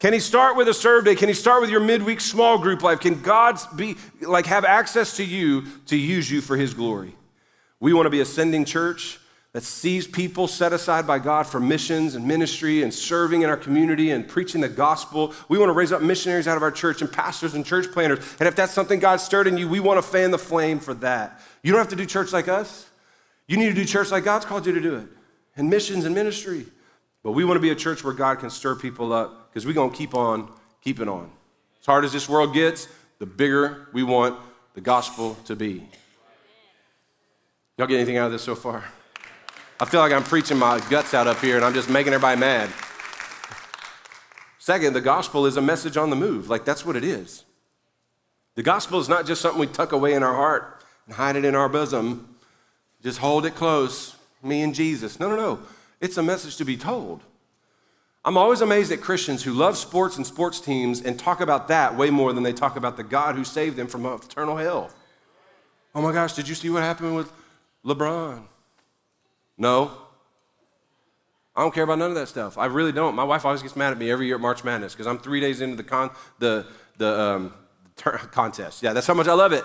[0.00, 1.14] Can he start with a serve day?
[1.14, 3.00] Can he start with your midweek small group life?
[3.00, 7.14] Can God be like have access to you to use you for his glory?
[7.80, 9.18] We want to be a sending church
[9.52, 13.58] that sees people set aside by God for missions and ministry and serving in our
[13.58, 15.34] community and preaching the gospel.
[15.48, 18.20] We want to raise up missionaries out of our church and pastors and church planters.
[18.38, 20.94] And if that's something God stirred in you, we want to fan the flame for
[20.94, 21.40] that.
[21.62, 22.88] You don't have to do church like us.
[23.48, 25.08] You need to do church like God's called you to do it.
[25.56, 26.64] And missions and ministry.
[27.22, 29.72] But we want to be a church where God can stir people up because we're
[29.72, 31.30] going to keep on keeping on.
[31.80, 34.38] As hard as this world gets, the bigger we want
[34.74, 35.88] the gospel to be.
[37.76, 38.84] Y'all get anything out of this so far?
[39.78, 42.38] I feel like I'm preaching my guts out up here and I'm just making everybody
[42.38, 42.70] mad.
[44.58, 46.50] Second, the gospel is a message on the move.
[46.50, 47.44] Like that's what it is.
[48.56, 51.44] The gospel is not just something we tuck away in our heart and hide it
[51.44, 52.36] in our bosom.
[53.02, 55.18] Just hold it close, me and Jesus.
[55.18, 55.60] No, no, no.
[56.00, 57.22] It's a message to be told.
[58.24, 61.96] I'm always amazed at Christians who love sports and sports teams and talk about that
[61.96, 64.90] way more than they talk about the God who saved them from eternal hell.
[65.94, 67.32] Oh my gosh, did you see what happened with
[67.84, 68.42] LeBron?
[69.56, 69.92] No.
[71.56, 72.58] I don't care about none of that stuff.
[72.58, 73.14] I really don't.
[73.14, 75.40] My wife always gets mad at me every year at March Madness because I'm three
[75.40, 76.66] days into the, con- the,
[76.98, 77.54] the um,
[77.96, 78.82] contest.
[78.82, 79.64] Yeah, that's how much I love it.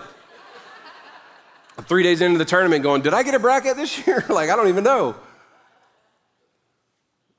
[1.78, 4.24] I'm three days into the tournament going, did I get a bracket this year?
[4.30, 5.14] like, I don't even know.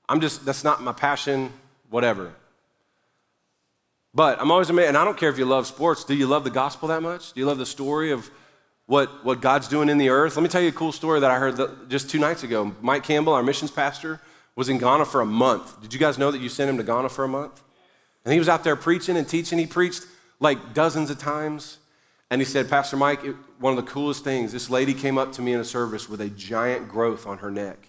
[0.10, 1.52] I'm just, that's not my passion,
[1.89, 2.34] whatever.
[4.13, 6.04] But I'm always amazed, and I don't care if you love sports.
[6.04, 7.34] Do you love the gospel that much?
[7.34, 8.30] Do you love the story of
[8.86, 10.36] what, what God's doing in the earth?
[10.36, 12.74] Let me tell you a cool story that I heard just two nights ago.
[12.82, 14.22] Mike Campbell, our missions pastor,
[14.56, 15.82] was in Ghana for a month.
[15.82, 17.62] Did you guys know that you sent him to Ghana for a month?
[18.24, 19.60] And he was out there preaching and teaching.
[19.60, 20.06] He preached
[20.39, 21.78] like dozens of times.
[22.32, 25.32] And he said, Pastor Mike, it, one of the coolest things, this lady came up
[25.34, 27.88] to me in a service with a giant growth on her neck.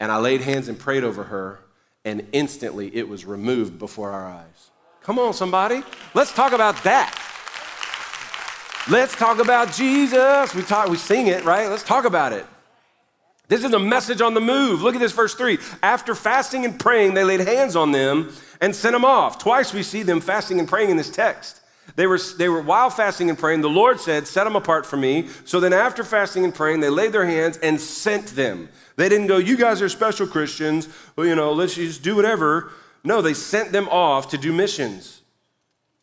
[0.00, 1.60] And I laid hands and prayed over her,
[2.04, 4.70] and instantly it was removed before our eyes.
[5.02, 5.82] Come on, somebody.
[6.14, 7.20] Let's talk about that.
[8.88, 10.54] Let's talk about Jesus.
[10.54, 11.68] We talk, we sing it, right?
[11.68, 12.44] Let's talk about it.
[13.48, 14.82] This is a message on the move.
[14.82, 15.58] Look at this verse 3.
[15.82, 19.38] After fasting and praying, they laid hands on them and sent them off.
[19.38, 21.60] Twice we see them fasting and praying in this text.
[21.96, 24.96] They were, they were while fasting and praying, the Lord said, Set them apart for
[24.96, 25.28] me.
[25.44, 28.68] So then, after fasting and praying, they laid their hands and sent them.
[28.96, 30.88] They didn't go, You guys are special Christians.
[31.16, 32.72] Well, you know, let's just do whatever.
[33.04, 35.20] No, they sent them off to do missions.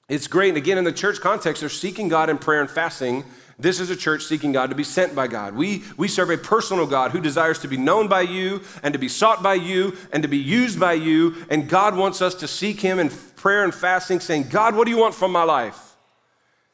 [0.08, 0.50] It's great.
[0.50, 3.24] And again, in the church context, they're seeking God in prayer and fasting.
[3.62, 5.56] This is a church seeking God to be sent by God.
[5.56, 9.00] We, we serve a personal God who desires to be known by you and to
[9.00, 11.36] be sought by you and to be used by you.
[11.50, 14.92] And God wants us to seek Him in prayer and fasting, saying, God, what do
[14.92, 15.96] you want from my life?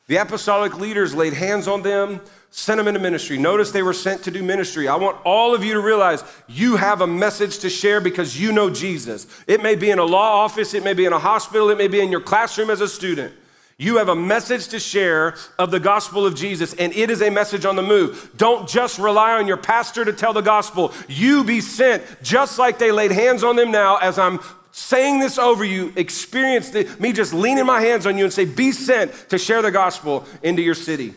[0.08, 3.38] The apostolic leaders laid hands on them sent them into ministry.
[3.38, 4.88] Notice they were sent to do ministry.
[4.88, 8.52] I want all of you to realize you have a message to share because you
[8.52, 9.28] know Jesus.
[9.48, 11.88] It may be in a law office, it may be in a hospital, it may
[11.88, 13.34] be in your classroom as a student.
[13.80, 17.30] You have a message to share of the gospel of Jesus, and it is a
[17.30, 18.32] message on the move.
[18.36, 20.92] Don't just rely on your pastor to tell the gospel.
[21.08, 24.40] You be sent, just like they laid hands on them now, as I'm
[24.72, 25.94] saying this over you.
[25.96, 29.62] Experience the, me just leaning my hands on you and say, Be sent to share
[29.62, 31.14] the gospel into your city.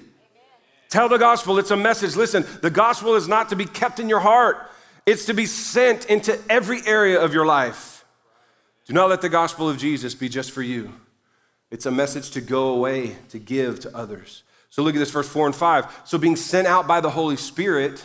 [0.90, 2.14] Tell the gospel, it's a message.
[2.14, 4.70] Listen, the gospel is not to be kept in your heart,
[5.06, 8.04] it's to be sent into every area of your life.
[8.84, 10.92] Do not let the gospel of Jesus be just for you.
[11.70, 14.42] It's a message to go away, to give to others.
[14.70, 16.02] So look at this, verse 4 and 5.
[16.04, 18.04] So being sent out by the Holy Spirit,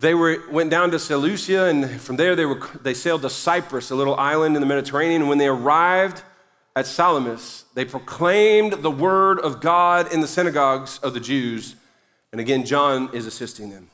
[0.00, 3.90] they were, went down to Seleucia, and from there they, were, they sailed to Cyprus,
[3.90, 5.22] a little island in the Mediterranean.
[5.22, 6.22] And when they arrived
[6.74, 11.76] at Salamis, they proclaimed the word of God in the synagogues of the Jews.
[12.32, 13.88] And again, John is assisting them.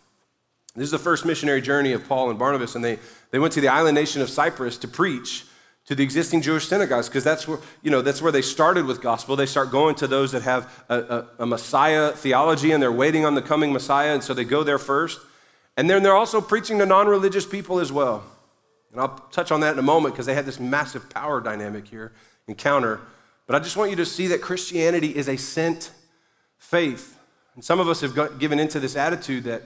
[0.74, 2.98] This is the first missionary journey of Paul and Barnabas, and they,
[3.31, 5.44] they went to the island nation of Cyprus to preach
[5.88, 9.01] to the existing Jewish synagogues because that's where, you know, that's where they started with
[9.01, 9.37] gospel.
[9.37, 13.24] They start going to those that have a, a, a, Messiah theology and they're waiting
[13.24, 15.18] on the coming Messiah, and so they go there first.
[15.79, 18.22] And then they're also preaching to non religious people as well.
[18.92, 21.88] And I'll touch on that in a moment because they had this massive power dynamic
[21.88, 22.12] here,
[22.48, 23.01] encounter.
[23.46, 25.90] But I just want you to see that Christianity is a sent
[26.59, 27.18] faith.
[27.55, 29.62] And some of us have got, given into this attitude that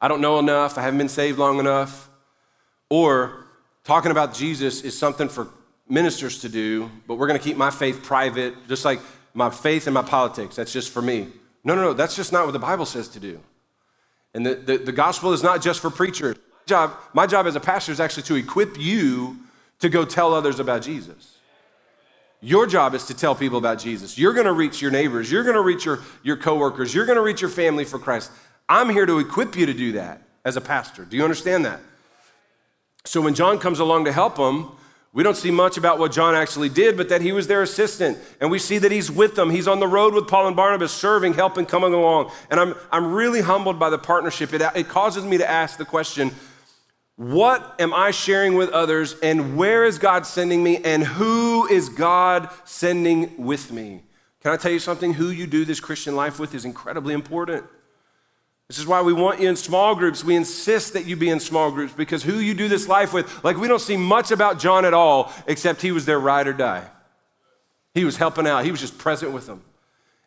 [0.00, 2.10] I don't know enough, I haven't been saved long enough,
[2.90, 3.43] or
[3.84, 5.48] talking about Jesus is something for
[5.88, 9.00] ministers to do, but we're going to keep my faith private, just like
[9.34, 10.56] my faith and my politics.
[10.56, 11.28] That's just for me.
[11.62, 13.40] No, no, no, that's just not what the Bible says to do.
[14.34, 16.36] And the, the, the gospel is not just for preachers.
[16.36, 19.38] My job, my job as a pastor is actually to equip you
[19.80, 21.38] to go tell others about Jesus.
[22.40, 24.18] Your job is to tell people about Jesus.
[24.18, 25.30] You're going to reach your neighbors.
[25.30, 26.94] You're going to reach your, your coworkers.
[26.94, 28.30] You're going to reach your family for Christ.
[28.68, 31.04] I'm here to equip you to do that as a pastor.
[31.04, 31.80] Do you understand that?
[33.04, 34.72] So when John comes along to help them,
[35.12, 38.18] we don't see much about what John actually did, but that he was their assistant.
[38.40, 39.50] And we see that he's with them.
[39.50, 42.32] He's on the road with Paul and Barnabas, serving, helping, coming along.
[42.50, 44.52] And I'm, I'm really humbled by the partnership.
[44.52, 46.32] It, it causes me to ask the question
[47.16, 51.88] what am I sharing with others, and where is God sending me, and who is
[51.88, 54.02] God sending with me?
[54.40, 55.14] Can I tell you something?
[55.14, 57.66] Who you do this Christian life with is incredibly important.
[58.68, 60.24] This is why we want you in small groups.
[60.24, 63.44] We insist that you be in small groups because who you do this life with,
[63.44, 66.54] like we don't see much about John at all, except he was their ride or
[66.54, 66.88] die.
[67.92, 69.62] He was helping out, he was just present with them.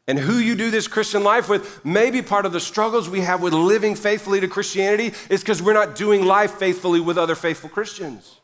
[0.10, 3.42] And who you do this Christian life with, maybe part of the struggles we have
[3.42, 7.70] with living faithfully to Christianity is because we're not doing life faithfully with other faithful
[7.70, 8.40] Christians.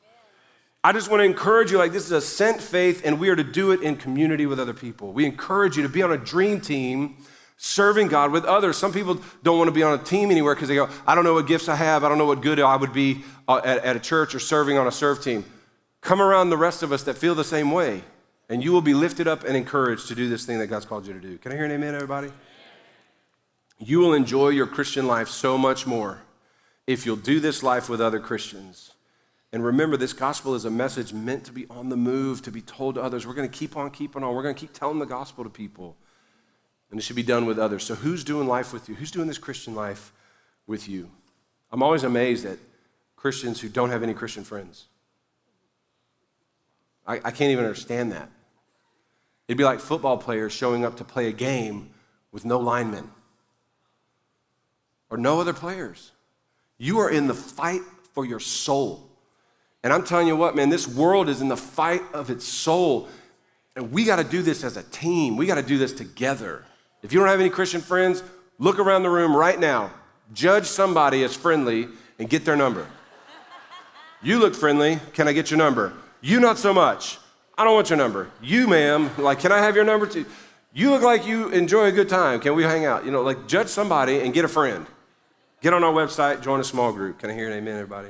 [0.84, 3.38] I just want to encourage you like this is a sent faith, and we are
[3.38, 5.14] to do it in community with other people.
[5.14, 7.16] We encourage you to be on a dream team
[7.58, 8.78] serving God with others.
[8.78, 11.24] Some people don't want to be on a team anywhere because they go, I don't
[11.24, 12.04] know what gifts I have.
[12.04, 14.78] I don't know what good I would be uh, at, at a church or serving
[14.78, 15.46] on a serve team.
[16.02, 18.04] Come around the rest of us that feel the same way,
[18.50, 21.08] and you will be lifted up and encouraged to do this thing that God's called
[21.08, 21.38] you to do.
[21.38, 22.30] Can I hear an amen, everybody?
[23.80, 26.22] You will enjoy your Christian life so much more
[26.86, 28.92] if you'll do this life with other Christians.
[29.54, 32.62] And remember, this gospel is a message meant to be on the move, to be
[32.62, 33.26] told to others.
[33.26, 34.36] We're going to keep on keeping on.
[34.36, 35.96] We're going to keep telling the gospel to people
[36.94, 37.84] and it should be done with others.
[37.84, 38.94] So, who's doing life with you?
[38.94, 40.14] Who's doing this Christian life
[40.68, 41.10] with you?
[41.72, 42.60] I'm always amazed at
[43.16, 44.86] Christians who don't have any Christian friends.
[47.08, 48.30] I, I can't even understand that.
[49.48, 51.90] It'd be like football players showing up to play a game
[52.32, 53.10] with no linemen
[55.10, 56.12] or no other players.
[56.78, 57.82] You are in the fight
[58.14, 59.10] for your soul.
[59.84, 63.10] And I'm telling you what, man, this world is in the fight of its soul.
[63.76, 65.38] And we got to do this as a team.
[65.38, 66.66] We got to do this together.
[67.04, 68.24] If you don't have any Christian friends,
[68.58, 69.92] look around the room right now,
[70.34, 72.88] judge somebody as friendly, and get their number.
[74.22, 75.00] You look friendly.
[75.12, 75.94] Can I get your number?
[76.22, 77.20] You, not so much.
[77.58, 78.32] I don't want your number.
[78.42, 80.26] You, ma'am, like, can I have your number too?
[80.74, 82.40] You look like you enjoy a good time.
[82.40, 83.06] Can we hang out?
[83.06, 84.88] You know, like, judge somebody and get a friend.
[85.62, 87.20] Get on our website, join a small group.
[87.20, 88.10] Can I hear an amen, everybody?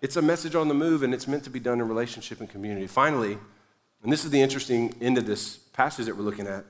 [0.00, 2.48] It's a message on the move, and it's meant to be done in relationship and
[2.48, 2.86] community.
[2.86, 3.38] Finally,
[4.02, 6.64] and this is the interesting end of this passage that we're looking at.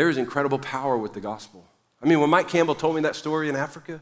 [0.00, 1.62] There is incredible power with the gospel.
[2.02, 4.00] I mean, when Mike Campbell told me that story in Africa,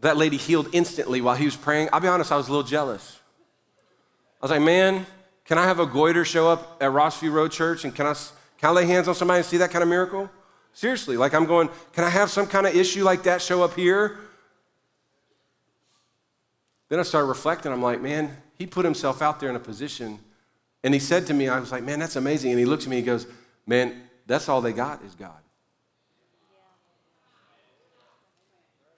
[0.00, 1.88] that lady healed instantly while he was praying.
[1.90, 3.18] I'll be honest, I was a little jealous.
[4.42, 5.06] I was like, man,
[5.46, 8.12] can I have a goiter show up at Rossview Road Church and can I,
[8.58, 10.28] can I lay hands on somebody and see that kind of miracle?
[10.74, 13.72] Seriously, like I'm going, can I have some kind of issue like that show up
[13.76, 14.18] here?
[16.90, 17.72] Then I started reflecting.
[17.72, 20.18] I'm like, man, he put himself out there in a position.
[20.84, 22.50] And he said to me, I was like, man, that's amazing.
[22.50, 23.26] And he looked at me and he goes,
[23.66, 25.40] man, that's all they got is God.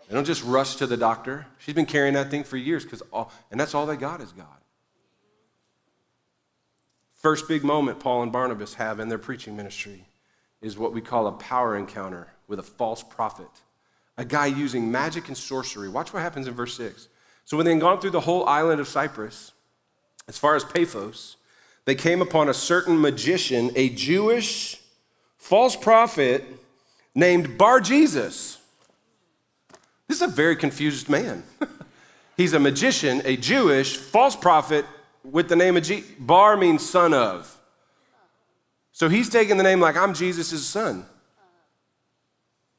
[0.09, 1.47] They don't just rush to the doctor.
[1.59, 4.31] She's been carrying that thing for years because all, and that's all they got is
[4.33, 4.47] God.
[7.15, 10.07] First big moment Paul and Barnabas have in their preaching ministry
[10.61, 13.49] is what we call a power encounter with a false prophet,
[14.19, 15.89] a guy using magic and sorcery.
[15.89, 17.09] Watch what happens in verse 6.
[17.47, 19.53] So when they had gone through the whole island of Cyprus,
[20.29, 21.37] as far as Paphos,
[21.87, 24.82] they came upon a certain magician, a Jewish
[25.43, 26.45] false prophet
[27.17, 28.59] named Bar Jesus.
[30.07, 31.43] This is a very confused man.
[32.37, 34.87] He's a magician, a Jewish false prophet
[35.25, 36.09] with the name of Jesus.
[36.19, 37.59] Bar means son of.
[38.93, 41.07] So he's taking the name like I'm Jesus' son.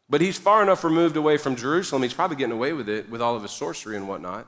[0.10, 3.22] But he's far enough removed away from Jerusalem, he's probably getting away with it with
[3.22, 4.48] all of his sorcery and whatnot.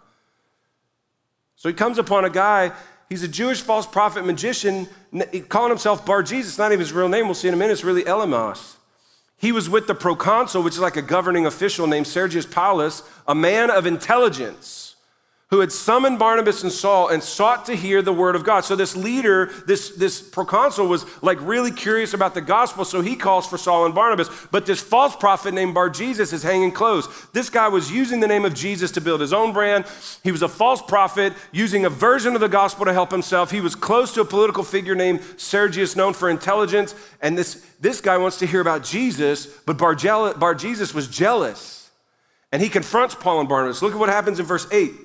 [1.55, 2.71] So he comes upon a guy,
[3.09, 4.87] he's a Jewish false prophet magician,
[5.49, 7.83] calling himself Bar Jesus, not even his real name, we'll see in a minute, it's
[7.83, 8.75] really Elymas.
[9.37, 13.35] He was with the proconsul, which is like a governing official named Sergius Paulus, a
[13.35, 14.84] man of intelligence
[15.51, 18.61] who had summoned Barnabas and Saul and sought to hear the word of God.
[18.61, 23.15] So this leader, this, this proconsul was like really curious about the gospel, so he
[23.15, 24.27] calls for Saul and Barnabas.
[24.49, 27.07] But this false prophet named Bar Jesus is hanging close.
[27.27, 29.85] This guy was using the name of Jesus to build his own brand.
[30.23, 33.51] He was a false prophet using a version of the gospel to help himself.
[33.51, 36.95] He was close to a political figure named Sergius, known for intelligence.
[37.21, 39.95] And this, this guy wants to hear about Jesus, but Bar,
[40.33, 41.91] Bar Jesus was jealous.
[42.51, 43.83] And he confronts Paul and Barnabas.
[43.83, 45.04] Look at what happens in verse 8.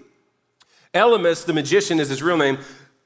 [0.94, 2.58] Elymas, the magician, is his real name.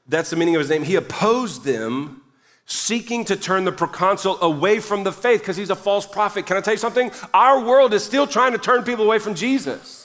[0.06, 0.84] That's the meaning of his name.
[0.84, 2.22] He opposed them,
[2.66, 6.46] seeking to turn the proconsul away from the faith because he's a false prophet.
[6.46, 7.10] Can I tell you something?
[7.32, 10.04] Our world is still trying to turn people away from Jesus.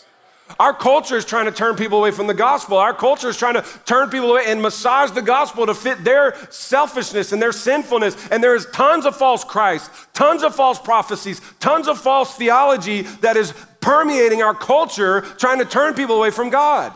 [0.59, 2.77] Our culture is trying to turn people away from the gospel.
[2.77, 6.35] Our culture is trying to turn people away and massage the gospel to fit their
[6.49, 8.17] selfishness and their sinfulness.
[8.31, 13.03] And there is tons of false Christ, tons of false prophecies, tons of false theology
[13.21, 16.93] that is permeating our culture, trying to turn people away from God.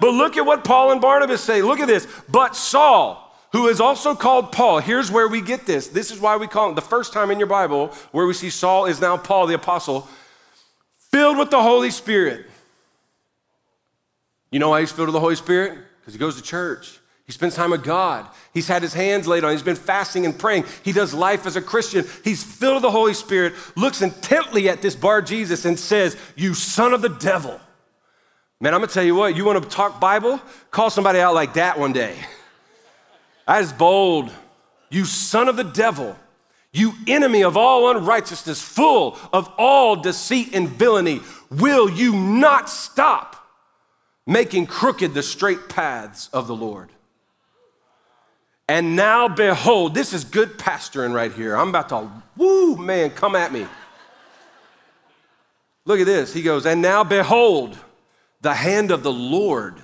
[0.00, 1.62] But look at what Paul and Barnabas say.
[1.62, 2.08] Look at this.
[2.28, 5.88] But Saul, who is also called Paul, here's where we get this.
[5.88, 8.50] This is why we call him the first time in your Bible where we see
[8.50, 10.08] Saul is now Paul the apostle,
[11.10, 12.46] filled with the Holy Spirit.
[14.50, 15.78] You know why he's filled with the Holy Spirit?
[16.00, 16.98] Because he goes to church.
[17.26, 18.26] He spends time with God.
[18.52, 19.52] He's had his hands laid on.
[19.52, 20.64] He's been fasting and praying.
[20.82, 22.04] He does life as a Christian.
[22.24, 26.54] He's filled with the Holy Spirit, looks intently at this bar Jesus and says, You
[26.54, 27.60] son of the devil.
[28.60, 30.40] Man, I'm gonna tell you what, you wanna talk Bible?
[30.70, 32.14] Call somebody out like that one day.
[33.46, 34.30] That is bold.
[34.90, 36.16] You son of the devil,
[36.72, 43.36] you enemy of all unrighteousness, full of all deceit and villainy, will you not stop
[44.26, 46.90] making crooked the straight paths of the Lord?
[48.68, 51.56] And now behold, this is good pastoring right here.
[51.56, 53.66] I'm about to, woo, man, come at me.
[55.84, 56.32] Look at this.
[56.32, 57.76] He goes, and now behold,
[58.40, 59.80] the hand of the Lord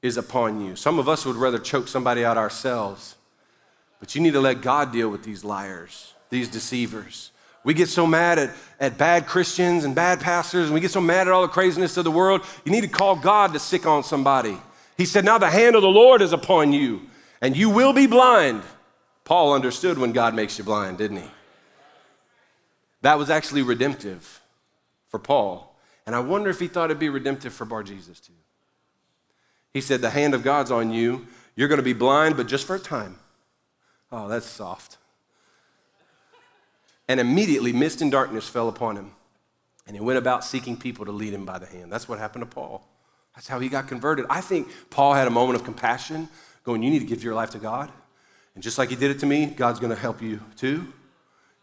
[0.00, 0.74] is upon you.
[0.76, 3.16] Some of us would rather choke somebody out ourselves,
[4.00, 7.30] but you need to let God deal with these liars, these deceivers.
[7.64, 8.50] We get so mad at,
[8.80, 11.96] at bad Christians and bad pastors, and we get so mad at all the craziness
[11.96, 12.42] of the world.
[12.64, 14.58] You need to call God to sic on somebody.
[14.96, 17.02] He said, Now the hand of the Lord is upon you,
[17.40, 18.62] and you will be blind.
[19.24, 21.30] Paul understood when God makes you blind, didn't he?
[23.02, 24.40] That was actually redemptive
[25.08, 25.71] for Paul.
[26.06, 28.32] And I wonder if he thought it'd be redemptive for Bar Jesus too.
[29.72, 31.26] He said, The hand of God's on you.
[31.54, 33.18] You're going to be blind, but just for a time.
[34.10, 34.98] Oh, that's soft.
[37.08, 39.12] And immediately, mist and darkness fell upon him.
[39.86, 41.92] And he went about seeking people to lead him by the hand.
[41.92, 42.86] That's what happened to Paul.
[43.34, 44.26] That's how he got converted.
[44.30, 46.28] I think Paul had a moment of compassion,
[46.64, 47.90] going, You need to give your life to God.
[48.54, 50.92] And just like he did it to me, God's going to help you too.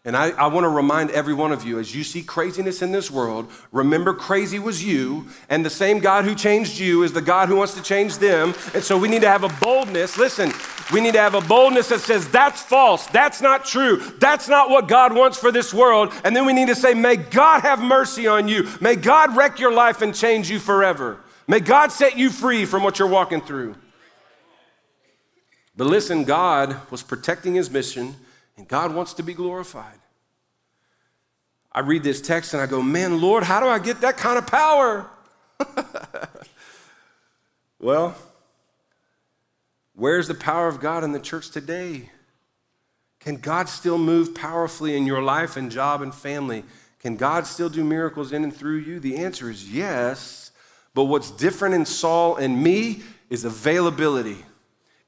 [0.09, 2.91] And I, I want to remind every one of you as you see craziness in
[2.91, 7.21] this world, remember crazy was you, and the same God who changed you is the
[7.21, 8.55] God who wants to change them.
[8.73, 10.17] And so we need to have a boldness.
[10.17, 10.51] Listen,
[10.91, 14.71] we need to have a boldness that says, that's false, that's not true, that's not
[14.71, 16.11] what God wants for this world.
[16.23, 19.59] And then we need to say, may God have mercy on you, may God wreck
[19.59, 21.19] your life and change you forever.
[21.47, 23.75] May God set you free from what you're walking through.
[25.77, 28.15] But listen, God was protecting his mission
[28.59, 29.97] and God wants to be glorified.
[31.71, 34.37] I read this text and I go, man, Lord, how do I get that kind
[34.37, 35.09] of power?
[37.79, 38.17] well,
[39.95, 42.09] where's the power of God in the church today?
[43.21, 46.65] Can God still move powerfully in your life and job and family?
[46.99, 48.99] Can God still do miracles in and through you?
[48.99, 50.51] The answer is yes.
[50.93, 54.43] But what's different in Saul and me is availability.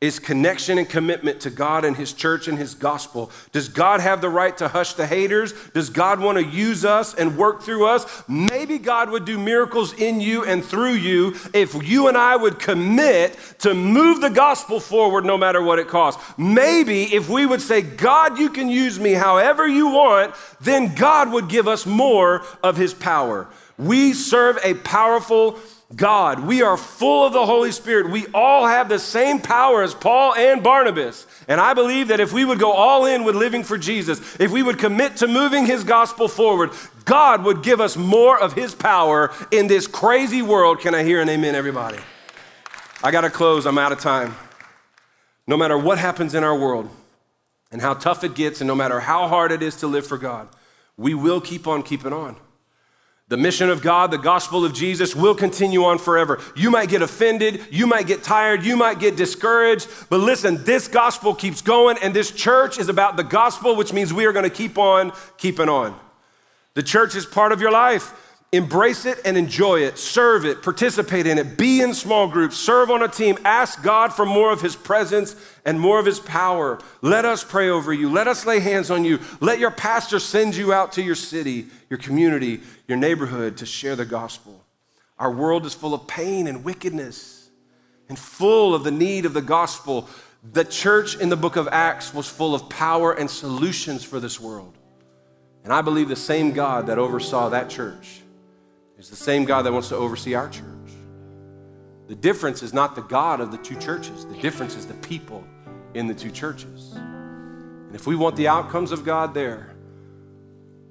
[0.02, 3.32] Is connection and commitment to God and His church and His gospel.
[3.52, 5.54] Does God have the right to hush the haters?
[5.74, 8.24] Does God want to use us and work through us?
[8.28, 12.58] Maybe God would do miracles in you and through you if you and I would
[12.58, 16.22] commit to move the gospel forward no matter what it costs.
[16.36, 21.32] Maybe if we would say, God, you can use me however you want, then God
[21.32, 23.48] would give us more of His power.
[23.78, 25.60] We serve a powerful
[25.96, 26.46] God.
[26.46, 28.10] We are full of the Holy Spirit.
[28.10, 31.28] We all have the same power as Paul and Barnabas.
[31.48, 34.52] And I believe that if we would go all in with living for Jesus, if
[34.52, 36.72] we would commit to moving his gospel forward,
[37.06, 40.80] God would give us more of his power in this crazy world.
[40.80, 42.00] Can I hear an amen, everybody?
[43.04, 43.66] I got to close.
[43.66, 44.36] I'm out of time.
[45.48, 46.90] No matter what happens in our world
[47.72, 50.18] and how tough it gets, and no matter how hard it is to live for
[50.18, 50.48] God,
[50.98, 52.36] we will keep on keeping on.
[53.32, 56.42] The mission of God, the gospel of Jesus will continue on forever.
[56.54, 60.90] You might get offended, you might get tired, you might get discouraged, but listen, this
[60.90, 64.44] gospel keeps going, and this church is about the gospel, which means we are going
[64.44, 65.98] to keep on keeping on.
[66.74, 68.12] The church is part of your life.
[68.54, 69.98] Embrace it and enjoy it.
[69.98, 73.38] Serve it, participate in it, be in small groups, serve on a team.
[73.46, 76.78] Ask God for more of His presence and more of His power.
[77.02, 78.10] Let us pray over you.
[78.10, 79.20] Let us lay hands on you.
[79.40, 83.96] Let your pastor send you out to your city, your community, your neighborhood to share
[83.96, 84.66] the gospel.
[85.18, 87.50] Our world is full of pain and wickedness
[88.10, 90.10] and full of the need of the gospel.
[90.52, 94.42] The church in the book of Acts was full of power and solutions for this
[94.42, 94.78] world.
[95.64, 98.21] And I believe the same God that oversaw that church
[99.02, 100.66] is the same God that wants to oversee our church.
[102.08, 105.44] The difference is not the God of the two churches, the difference is the people
[105.96, 106.94] in the two churches.
[106.94, 109.74] And if we want the outcomes of God there,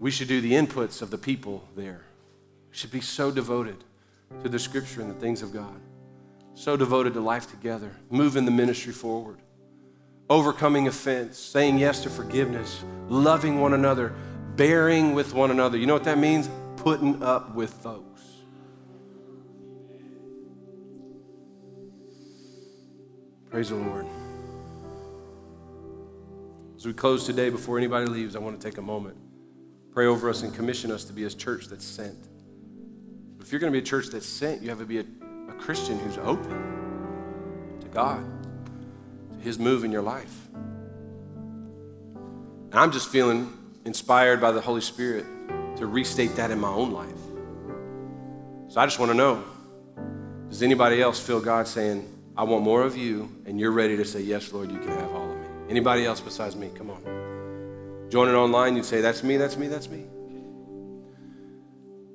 [0.00, 2.02] we should do the inputs of the people there.
[2.70, 3.76] We should be so devoted
[4.42, 5.80] to the scripture and the things of God,
[6.54, 9.38] so devoted to life together, moving the ministry forward,
[10.28, 14.12] overcoming offense, saying yes to forgiveness, loving one another,
[14.56, 15.78] bearing with one another.
[15.78, 16.48] You know what that means?
[16.81, 18.22] Putting up with folks.
[23.51, 24.07] Praise the Lord.
[26.76, 29.18] As we close today, before anybody leaves, I want to take a moment,
[29.93, 32.16] pray over us, and commission us to be a church that's sent.
[33.41, 35.05] If you're going to be a church that's sent, you have to be a,
[35.51, 38.24] a Christian who's open to God,
[39.37, 40.49] to His move in your life.
[42.14, 43.53] And I'm just feeling
[43.85, 45.26] inspired by the Holy Spirit
[45.81, 47.11] to restate that in my own life.
[48.68, 49.43] So I just want to know
[50.49, 54.05] does anybody else feel God saying, I want more of you, and you're ready to
[54.05, 55.47] say, Yes, Lord, you can have all of me?
[55.68, 56.70] Anybody else besides me?
[56.74, 58.09] Come on.
[58.11, 60.07] Join it online, you'd say, That's me, that's me, that's me.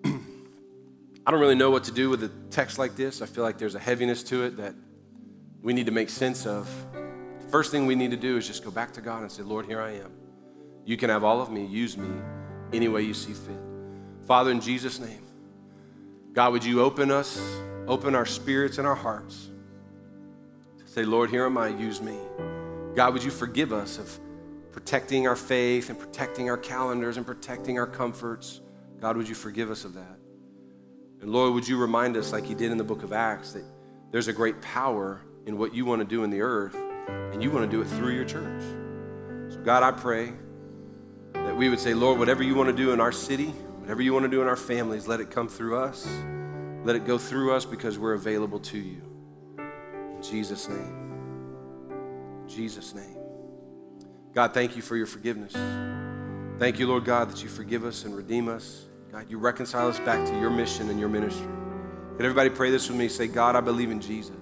[1.25, 3.21] I don't really know what to do with a text like this.
[3.21, 4.75] I feel like there's a heaviness to it that
[5.61, 6.69] we need to make sense of.
[7.39, 9.43] The First thing we need to do is just go back to God and say,
[9.43, 10.11] Lord, here I am.
[10.83, 11.65] You can have all of me.
[11.65, 12.09] Use me
[12.73, 13.59] any way you see fit.
[14.25, 15.21] Father, in Jesus' name,
[16.33, 17.39] God, would you open us,
[17.87, 19.49] open our spirits and our hearts
[20.79, 22.17] to say, Lord, here am I, use me.
[22.95, 24.19] God, would you forgive us of
[24.71, 28.61] protecting our faith and protecting our calendars and protecting our comforts?
[28.99, 30.17] God, would you forgive us of that?
[31.21, 33.63] And Lord, would you remind us, like you did in the book of Acts, that
[34.11, 36.75] there's a great power in what you want to do in the earth,
[37.31, 38.61] and you want to do it through your church.
[39.53, 40.33] So, God, I pray
[41.55, 43.47] we would say, Lord, whatever you want to do in our city,
[43.79, 46.05] whatever you want to do in our families, let it come through us.
[46.83, 49.01] Let it go through us because we're available to you.
[49.57, 52.41] In Jesus' name.
[52.43, 53.17] In Jesus' name.
[54.33, 55.53] God, thank you for your forgiveness.
[56.59, 58.85] Thank you, Lord God, that you forgive us and redeem us.
[59.11, 61.47] God, you reconcile us back to your mission and your ministry.
[62.17, 63.07] Can everybody pray this with me?
[63.07, 64.35] Say, God, I believe in Jesus.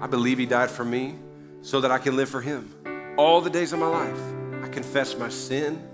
[0.00, 1.14] I believe he died for me
[1.62, 4.20] so that I can live for him all the days of my life.
[4.62, 5.88] I confess my sin.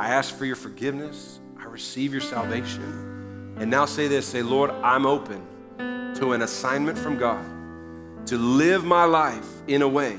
[0.00, 1.40] I ask for your forgiveness.
[1.58, 3.54] I receive your salvation.
[3.58, 5.44] And now say this say, Lord, I'm open
[6.14, 7.44] to an assignment from God
[8.26, 10.16] to live my life in a way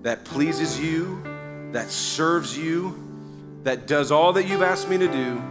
[0.00, 1.22] that pleases you,
[1.72, 2.96] that serves you,
[3.62, 5.42] that does all that you've asked me to do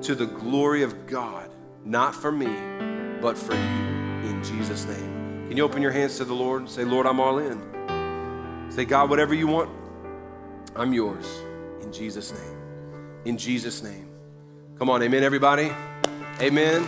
[0.00, 1.50] to the glory of God,
[1.84, 2.56] not for me,
[3.20, 4.30] but for you.
[4.30, 5.46] In Jesus' name.
[5.46, 8.70] Can you open your hands to the Lord and say, Lord, I'm all in?
[8.70, 9.68] Say, God, whatever you want,
[10.74, 11.26] I'm yours.
[11.82, 12.59] In Jesus' name
[13.24, 14.08] in Jesus' name.
[14.78, 15.70] Come on, amen, everybody.
[16.40, 16.86] Amen.